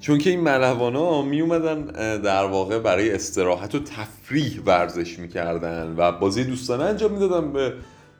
چون 0.00 0.18
که 0.18 0.30
این 0.30 0.40
ملوانا 0.40 1.22
می 1.22 1.40
اومدن 1.40 1.84
در 2.18 2.44
واقع 2.44 2.78
برای 2.78 3.14
استراحت 3.14 3.74
و 3.74 3.78
تفریح 3.78 4.60
ورزش 4.66 5.18
می‌کردن 5.18 5.94
و 5.96 6.12
بازی 6.12 6.44
دوستانه 6.44 6.84
انجام 6.84 7.12
می‌دادن 7.12 7.52
به 7.52 7.72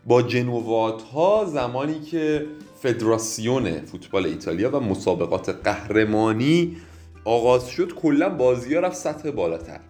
با 0.07 0.23
جنوات 0.23 1.03
ها 1.03 1.45
زمانی 1.49 2.01
که 2.01 2.47
فدراسیون 2.83 3.81
فوتبال 3.81 4.27
ایتالیا 4.27 4.71
و 4.71 4.81
مسابقات 4.81 5.49
قهرمانی 5.49 6.77
آغاز 7.25 7.68
شد. 7.68 7.95
کلا 7.95 8.29
بازی 8.29 8.75
ها 8.75 8.81
رفت 8.81 8.97
سطح 8.97 9.31
بالاتر. 9.31 9.81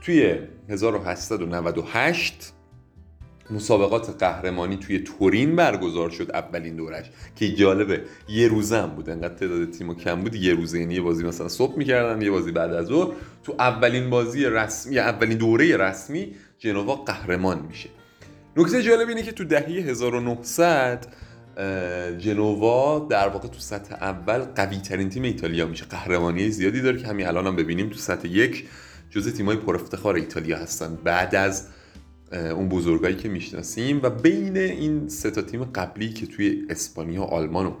توی 0.00 0.34
1898 0.68 2.52
مسابقات 3.50 4.16
قهرمانی 4.18 4.76
توی 4.76 4.98
تورین 4.98 5.56
برگزار 5.56 6.10
شد. 6.10 6.30
اولین 6.34 6.76
دورش 6.76 7.10
که 7.36 7.54
جالبه 7.54 8.02
یه 8.28 8.48
روزه 8.48 8.76
هم 8.76 8.90
بود. 8.90 9.10
انقدر 9.10 9.34
تعداد 9.34 9.70
تیم 9.70 9.94
کم 9.94 10.20
بود. 10.20 10.34
یه 10.34 10.54
روزه 10.54 10.80
یعنی 10.80 10.94
یه 10.94 11.00
بازی 11.00 11.24
مثلا 11.24 11.48
صبح 11.48 11.78
می‌کردن 11.78 12.22
یه 12.22 12.30
بازی 12.30 12.52
بعد 12.52 12.72
از 12.72 12.86
ظهر. 12.86 13.12
تو 13.44 13.54
اولین 13.58 14.10
بازی 14.10 14.44
رسمی 14.44 14.94
یا 14.94 15.02
اولین 15.02 15.38
دوره 15.38 15.76
رسمی 15.76 16.34
جنوا 16.58 16.94
قهرمان 16.94 17.62
میشه. 17.68 17.88
نکته 18.56 18.82
جالب 18.82 19.08
اینه 19.08 19.22
که 19.22 19.32
تو 19.32 19.44
دهه 19.44 19.68
1900 19.68 21.06
اه، 21.06 21.22
جنوا 22.18 23.06
در 23.10 23.28
واقع 23.28 23.48
تو 23.48 23.58
سطح 23.58 23.94
اول 23.94 24.38
قوی 24.38 24.76
ترین 24.76 25.08
تیم 25.08 25.22
ایتالیا 25.22 25.66
میشه. 25.66 25.84
قهرمانی 25.84 26.50
زیادی 26.50 26.80
داره 26.80 26.98
که 26.98 27.06
همین 27.06 27.26
الان 27.26 27.46
هم 27.46 27.56
ببینیم 27.56 27.88
تو 27.88 27.98
سطح 27.98 28.28
یک 28.28 28.68
جزء 29.10 29.30
تیمای 29.30 29.56
پر 29.56 29.74
افتخار 29.74 30.14
ایتالیا 30.14 30.58
هستن. 30.58 30.98
بعد 31.04 31.34
از 31.34 31.68
اون 32.32 32.68
بزرگایی 32.68 33.16
که 33.16 33.28
می‌شناسیم 33.28 34.00
و 34.02 34.10
بین 34.10 34.56
این 34.56 35.08
سه 35.08 35.30
تا 35.30 35.42
تیم 35.42 35.64
قبلی 35.64 36.12
که 36.12 36.26
توی 36.26 36.66
اسپانیا، 36.70 37.22
آلمان 37.22 37.66
و 37.66 37.74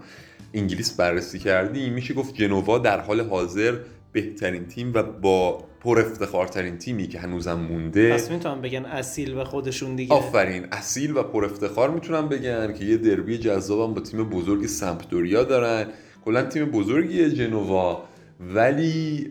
انگلیس 0.54 0.92
بررسی 0.92 1.38
کردیم 1.38 1.92
میشه 1.92 2.14
گفت 2.14 2.34
جنوا 2.34 2.78
در 2.78 3.00
حال 3.00 3.20
حاضر 3.20 3.78
بهترین 4.12 4.66
تیم 4.66 4.92
و 4.94 5.02
با 5.02 5.64
پر 5.84 6.00
افتخارترین 6.00 6.78
تیمی 6.78 7.06
که 7.06 7.18
هنوزم 7.18 7.54
مونده. 7.54 8.14
پس 8.14 8.30
می‌تونم 8.30 8.60
بگن 8.60 8.84
اصیل 8.84 9.34
به 9.34 9.44
خودشون 9.44 9.96
دیگه. 9.96 10.14
آفرین 10.14 10.66
اصیل 10.72 11.16
و 11.16 11.22
پر 11.22 11.44
افتخار 11.44 11.90
می‌تونم 11.90 12.28
بگن 12.28 12.72
که 12.72 12.84
یه 12.84 12.96
دربی 12.96 13.38
جذابم 13.38 13.94
با 13.94 14.00
تیم 14.00 14.24
بزرگ 14.24 14.66
سمپدوریا 14.66 15.44
دارن. 15.44 15.86
کلا 16.24 16.42
تیم 16.42 16.64
بزرگیه 16.64 17.30
جنوا 17.30 18.04
ولی 18.40 19.30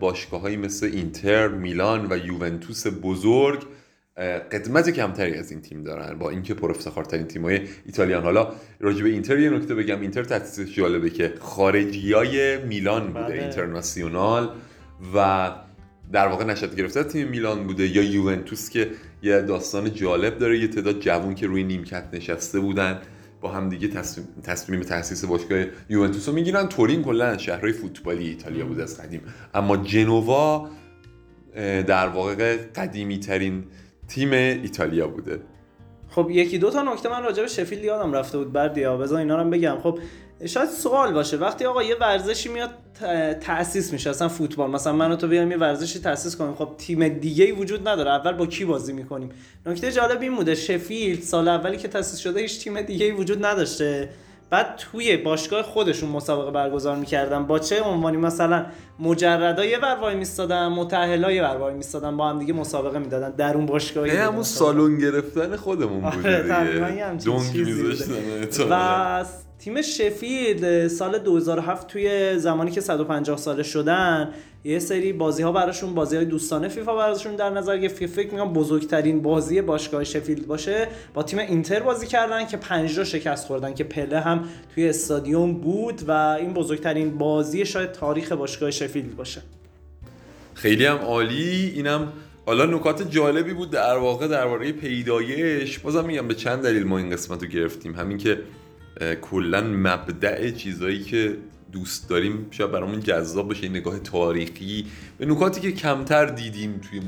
باشگاه 0.00 0.40
هایی 0.40 0.56
مثل 0.56 0.86
اینتر، 0.86 1.48
میلان 1.48 2.06
و 2.10 2.26
یوونتوس 2.26 2.86
بزرگ 3.02 3.66
قدمت 4.52 4.90
کمتری 4.90 5.34
از 5.34 5.50
این 5.50 5.60
تیم 5.60 5.82
دارن 5.82 6.18
با 6.18 6.30
اینکه 6.30 6.54
پر 6.54 6.70
افتخارترین 6.70 7.26
تیمای 7.26 7.60
ایتالیان. 7.86 8.22
حالا 8.22 8.52
راجع 8.80 9.02
به 9.02 9.08
اینتر 9.08 9.38
یه 9.38 9.50
نکته 9.50 9.74
بگم. 9.74 10.00
اینتر 10.00 10.24
تأسیسش 10.24 10.76
جالبه 10.76 11.10
که 11.10 11.34
خارجیای 11.40 12.64
میلان 12.64 13.06
بوده 13.06 13.20
بله. 13.20 13.42
اینترناسیونال 13.42 14.50
و 15.14 15.50
در 16.12 16.28
واقع 16.28 16.44
نشد 16.44 16.76
گرفته 16.76 17.04
تیم 17.04 17.28
میلان 17.28 17.66
بوده 17.66 17.86
یا 17.86 18.02
یوونتوس 18.02 18.70
که 18.70 18.90
یه 19.22 19.40
داستان 19.40 19.94
جالب 19.94 20.38
داره 20.38 20.58
یه 20.58 20.68
تعداد 20.68 21.00
جوون 21.00 21.34
که 21.34 21.46
روی 21.46 21.64
نیمکت 21.64 22.04
نشسته 22.12 22.60
بودن 22.60 23.00
با 23.40 23.50
هم 23.50 23.68
دیگه 23.68 23.88
تصمیم, 23.88 24.28
تصمیم 24.42 24.80
تاسیس 24.80 25.24
باشگاه 25.24 25.64
یوونتوس 25.88 26.28
رو 26.28 26.34
می‌گیرن. 26.34 26.68
تورین 26.68 27.02
کلا 27.02 27.38
شهرهای 27.38 27.72
فوتبالی 27.72 28.28
ایتالیا 28.28 28.64
بود 28.64 28.80
از 28.80 29.00
قدیم. 29.00 29.20
اما 29.54 29.76
جنوا 29.76 30.68
در 31.86 32.08
واقع 32.08 32.56
قدیمی 32.56 33.18
ترین 33.18 33.64
تیم 34.08 34.32
ایتالیا 34.32 35.08
بوده. 35.08 35.40
خب 36.08 36.28
یکی 36.30 36.58
دو 36.58 36.70
تا 36.70 36.82
نکته 36.82 37.08
من 37.08 37.22
راجع 37.22 37.42
به 37.42 37.48
شفیلد 37.48 37.84
یادم 37.84 38.12
رفته 38.12 38.38
بود. 38.38 38.52
بردیا 38.52 38.96
بذار 38.96 39.18
اینا 39.18 39.42
رو 39.42 39.50
بگم. 39.50 39.78
خب 39.82 39.98
شاید 40.46 40.68
سوال 40.68 41.12
باشه. 41.12 41.36
وقتی 41.36 41.64
آقا 41.64 41.82
یه 41.82 41.96
ورزشی 42.00 42.48
میاد 42.48 42.70
تأسیس 43.40 43.92
میشه. 43.92 44.10
اصلا 44.10 44.28
فوتبال 44.28 44.70
مثلا 44.70 44.92
من 44.92 45.12
و 45.12 45.16
تو 45.16 45.28
بیایم 45.28 45.50
یه 45.50 45.56
ورزشی 45.56 45.98
تأسیس 45.98 46.36
کنیم. 46.36 46.54
خب 46.54 46.68
تیم 46.78 47.08
دیگه 47.08 47.44
ای 47.44 47.52
وجود 47.52 47.88
نداره. 47.88 48.10
اول 48.10 48.32
با 48.32 48.46
کی 48.46 48.64
بازی 48.64 48.92
می‌کنیم؟ 48.92 49.30
نکته 49.66 49.92
جالب 49.92 50.22
این 50.22 50.36
بوده. 50.36 50.54
شفیلد 50.54 51.22
سال 51.22 51.48
اولی 51.48 51.76
که 51.76 51.88
تأسیس 51.88 52.18
شده 52.18 52.40
هیچ 52.40 52.64
تیم 52.64 52.80
دیگه 52.80 53.06
ای 53.06 53.12
وجود 53.12 53.44
نداشته. 53.44 54.08
بعد 54.50 54.76
توی 54.76 55.16
باشگاه 55.16 55.62
خودشون 55.62 56.10
مسابقه 56.10 56.50
برگزار 56.50 56.96
می‌کردن. 56.96 57.46
با 57.46 57.58
چه 57.58 57.82
عنوانی؟ 57.82 58.16
مثلا 58.16 58.66
مجردا 58.98 59.64
یه 59.64 59.78
ور 59.78 59.98
وای 60.00 60.14
میستادن 60.14 60.68
متأهلا 60.68 61.32
یه 61.32 61.42
ور 61.42 61.56
وای 61.56 61.74
میستادن. 61.74 62.16
با 62.16 62.28
هم 62.28 62.38
دیگه 62.38 62.52
مسابقه 62.52 62.98
می‌دادن. 62.98 63.30
در 63.30 63.56
اون 63.56 63.66
باشگاه 63.66 64.08
همون 64.08 64.42
سالن 64.42 64.98
گرفتن 64.98 65.56
خودمون 65.56 66.00
بود 66.00 66.26
آره 66.26 66.42
دیگه. 66.42 66.54
و 68.70 69.24
تیم 69.58 69.82
شفید 69.82 70.88
سال 70.88 71.18
2007 71.18 71.86
توی 71.86 72.38
زمانی 72.38 72.70
که 72.70 72.80
150 72.80 73.36
ساله 73.36 73.62
شدن 73.62 74.30
یه 74.64 74.78
سری 74.78 75.12
بازی 75.12 75.42
ها 75.42 75.52
براشون 75.52 75.94
بازی 75.94 76.16
های 76.16 76.24
دوستانه 76.24 76.68
فیفا 76.68 76.96
براشون 76.96 77.36
در 77.36 77.50
نظر 77.50 77.78
گرفت 77.78 78.06
فکر 78.06 78.32
می‌کنم 78.32 78.52
بزرگترین 78.52 79.22
بازی 79.22 79.62
باشگاه 79.62 80.04
شفیلد 80.04 80.46
باشه. 80.46 80.88
با 81.14 81.22
تیم 81.22 81.38
اینتر 81.38 81.80
بازی 81.80 82.06
کردن 82.06 82.46
که 82.46 82.56
5 82.56 83.02
شکست 83.02 83.46
خوردن 83.46 83.74
که 83.74 83.84
پله 83.84 84.20
هم 84.20 84.44
توی 84.74 84.88
استادیوم 84.88 85.54
بود 85.54 86.02
و 86.08 86.10
این 86.10 86.52
بزرگترین 86.54 87.18
بازی 87.18 87.66
شاید 87.66 87.92
تاریخ 87.92 88.32
باشگاه 88.32 88.70
شفیلد 88.70 89.16
باشه. 89.16 89.42
خیلی 90.54 90.86
هم 90.86 90.96
عالی. 90.96 91.72
اینم 91.74 92.12
حالا 92.46 92.66
نکات 92.66 93.10
جالبی 93.10 93.52
بود 93.52 93.70
در 93.70 93.96
واقع 93.96 94.28
درباره 94.28 94.72
پیدایش. 94.72 95.78
بازم 95.78 96.04
میگم 96.04 96.28
به 96.28 96.34
چند 96.34 96.62
دلیل 96.62 96.84
ما 96.84 96.98
این 96.98 97.10
قسمت 97.10 97.42
رو 97.42 97.48
گرفتیم. 97.48 97.94
همین 97.94 98.18
که 98.18 98.38
کلا 99.22 99.60
مبدع 99.60 100.50
چیزایی 100.50 101.02
که 101.02 101.36
دوست 101.72 102.08
داریم 102.08 102.46
شاید 102.50 102.70
برامون 102.70 103.00
جذاب 103.00 103.50
بشه 103.50 103.68
نگاه 103.68 103.98
تاریخی. 103.98 104.86
به 105.18 105.26
نکاتی 105.26 105.60
که 105.60 105.72
کمتر 105.72 106.26
دیدیم 106.26 106.80
توی 106.90 107.00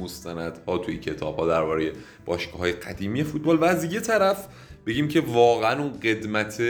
ها 0.66 0.78
توی 0.78 0.98
کتاب 0.98 1.38
ها 1.38 1.46
درباره 1.46 1.92
باشگاه 2.24 2.58
های 2.58 2.72
قدیمی 2.72 3.24
فوتبال. 3.24 3.56
و 3.56 3.64
از 3.64 3.84
یه 3.84 4.00
طرف 4.00 4.46
بگیم 4.86 5.08
که 5.08 5.20
واقعا 5.20 5.82
اون 5.82 5.92
قدمت 5.92 6.62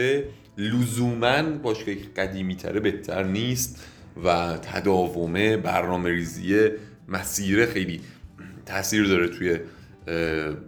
لزوما 0.58 1.42
باشگاه 1.42 1.94
قدیمی 2.16 2.56
تره 2.56 2.80
بهتر 2.80 3.22
نیست 3.22 3.84
و 4.24 4.56
تداومه 4.56 5.56
برنامه 5.56 6.10
ریزی 6.10 6.68
مسیره 7.08 7.66
خیلی 7.66 8.00
تاثیر 8.66 9.04
داره 9.04 9.28
توی 9.28 9.58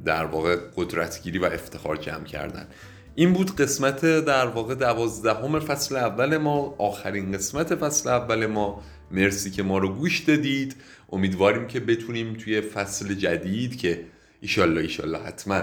در 0.05 0.25
واقع 0.25 0.57
قدرتگیری 0.77 1.39
و 1.39 1.45
افتخار 1.45 1.97
جمع 1.97 2.25
کردن. 2.25 2.67
این 3.19 3.33
بود 3.33 3.57
قسمت 3.57 4.05
در 4.05 4.47
واقع 4.47 4.75
دوازدهم 4.75 5.61
فصل 5.61 5.97
اول 5.97 6.37
ما 6.37 6.75
آخرین 6.79 7.33
قسمت 7.33 7.75
فصل 7.75 8.09
اول 8.09 8.47
ما. 8.47 8.83
مرسی 9.11 9.51
که 9.51 9.63
ما 9.63 9.79
رو 9.79 9.89
گوش 9.89 10.19
دادید. 10.21 10.77
امیدواریم 11.13 11.67
که 11.67 11.81
بتونیم 11.81 12.35
توی 12.35 12.61
فصل 12.61 13.15
جدید 13.15 13.77
که 13.77 14.01
ایشالله 14.41 14.81
ایشالله 14.81 15.19
حتما 15.19 15.63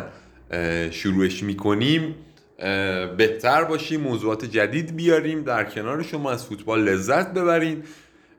شروعش 0.91 1.43
می‌کنیم 1.43 2.15
بهتر 3.17 3.63
باشیم 3.63 4.01
موضوعات 4.01 4.45
جدید 4.45 4.95
بیاریم 4.95 5.43
در 5.43 5.63
کنار 5.63 6.03
شما 6.03 6.31
از 6.31 6.45
فوتبال 6.45 6.83
لذت 6.83 7.33
ببرین. 7.33 7.83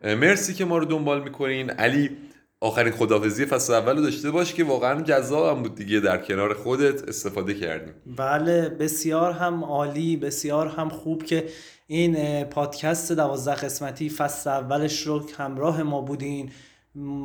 مرسی 0.04 0.54
که 0.54 0.64
ما 0.64 0.78
رو 0.78 0.84
دنبال 0.84 1.22
می‌کنین. 1.22 1.70
علی 1.70 2.10
آخرین 2.60 2.92
خدافزی 2.92 3.46
فصل 3.46 3.72
اول 3.72 3.96
رو 3.96 4.02
داشته 4.02 4.30
باش 4.30 4.54
که 4.54 4.64
واقعا 4.64 5.02
جذاب 5.02 5.56
هم 5.56 5.62
بود 5.62 5.74
دیگه. 5.74 6.00
در 6.00 6.18
کنار 6.18 6.54
خودت 6.54 7.08
استفاده 7.08 7.54
کردیم 7.54 7.94
بله 8.16 8.68
بسیار 8.68 9.32
هم 9.32 9.64
عالی 9.64 10.16
بسیار 10.16 10.66
هم 10.66 10.88
خوب 10.88 11.24
که 11.24 11.46
این 11.86 12.44
پادکست 12.44 13.12
دوازده 13.12 13.54
قسمتی 13.54 14.10
فصل 14.10 14.50
اولش 14.50 15.06
رو 15.06 15.30
همراه 15.38 15.82
ما 15.82 16.00
بودین. 16.00 16.50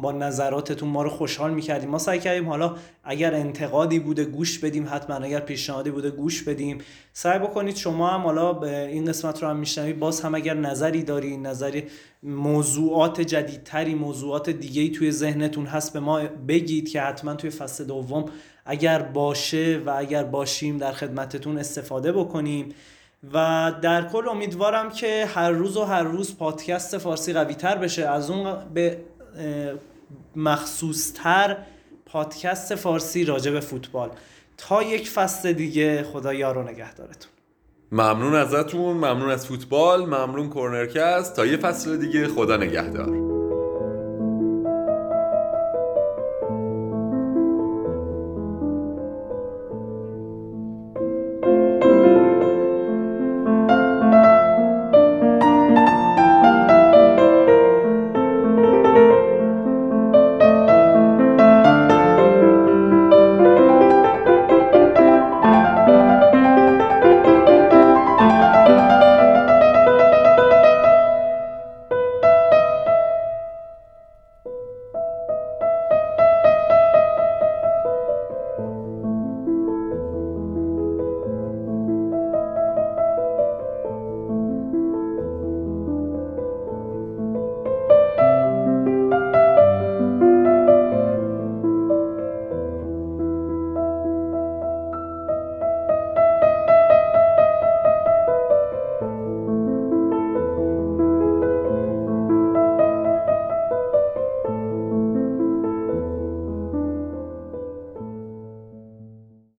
با 0.01 0.11
نظراتتون 0.11 0.89
ما 0.89 1.03
رو 1.03 1.09
خوشحال 1.09 1.53
می‌کردیم. 1.53 1.89
ما 1.89 1.97
سعی 1.97 2.19
کردیم 2.19 2.49
حالا 2.49 2.75
اگر 3.03 3.33
انتقادی 3.33 3.99
بوده 3.99 4.25
گوش 4.25 4.59
بدیم 4.59 4.87
حتما 4.91 5.15
اگر 5.15 5.39
پیشنهادی 5.39 5.91
بوده 5.91 6.09
گوش 6.09 6.43
بدیم. 6.43 6.77
سعی 7.13 7.39
بکنید 7.39 7.75
شما 7.75 8.07
هم 8.07 8.21
حالا 8.21 8.63
این 8.63 9.05
قسمت 9.05 9.43
رو 9.43 9.49
هم 9.49 9.57
میشنوید. 9.57 9.99
باز 9.99 10.21
هم 10.21 10.35
اگر 10.35 10.53
نظری 10.53 11.03
داری 11.03 11.37
نظری 11.37 11.83
موضوعات 12.23 13.21
جدیدتری 13.21 13.95
موضوعات 13.95 14.49
دیگه 14.49 14.89
توی 14.89 15.11
ذهنتون 15.11 15.65
هست 15.65 15.93
به 15.93 15.99
ما 15.99 16.21
بگید 16.47 16.89
که 16.89 17.01
حتما 17.01 17.33
توی 17.33 17.49
فصل 17.49 17.83
دوم 17.83 18.25
اگر 18.65 19.01
باشه 19.01 19.81
و 19.85 19.93
اگر 19.97 20.23
باشیم 20.23 20.77
در 20.77 20.91
خدمتتون 20.91 21.57
استفاده 21.57 22.11
بکنیم. 22.11 22.69
و 23.33 23.71
در 23.81 24.09
کل 24.09 24.29
امیدوارم 24.29 24.89
که 24.89 25.25
هر 25.25 25.51
روز 25.51 25.77
و 25.77 25.83
هر 25.83 26.03
روز 26.03 26.37
پادکست 26.37 26.97
فارسی 26.97 27.33
قوی 27.33 27.53
تر 27.53 27.77
بشه. 27.77 28.05
از 28.09 28.29
اون 28.29 28.55
به 28.73 28.97
مخصوصتر 30.35 31.57
پادکست 32.05 32.75
فارسی 32.75 33.25
راجع 33.25 33.51
به 33.51 33.59
فوتبال. 33.59 34.09
تا 34.57 34.83
یک 34.83 35.09
فصل 35.09 35.53
دیگه 35.53 36.03
خدا 36.03 36.33
یار 36.33 36.57
و 36.57 36.63
نگهدارتون. 36.63 37.31
ممنون 37.91 38.35
ازتون 38.35 38.97
ممنون 38.97 39.29
از 39.29 39.47
فوتبال 39.47 40.05
ممنون 40.05 40.49
کورنرکست. 40.49 41.35
تا 41.35 41.45
یه 41.45 41.57
فصل 41.57 41.97
دیگه 41.97 42.27
خدا 42.27 42.57
نگهدار. 42.57 43.40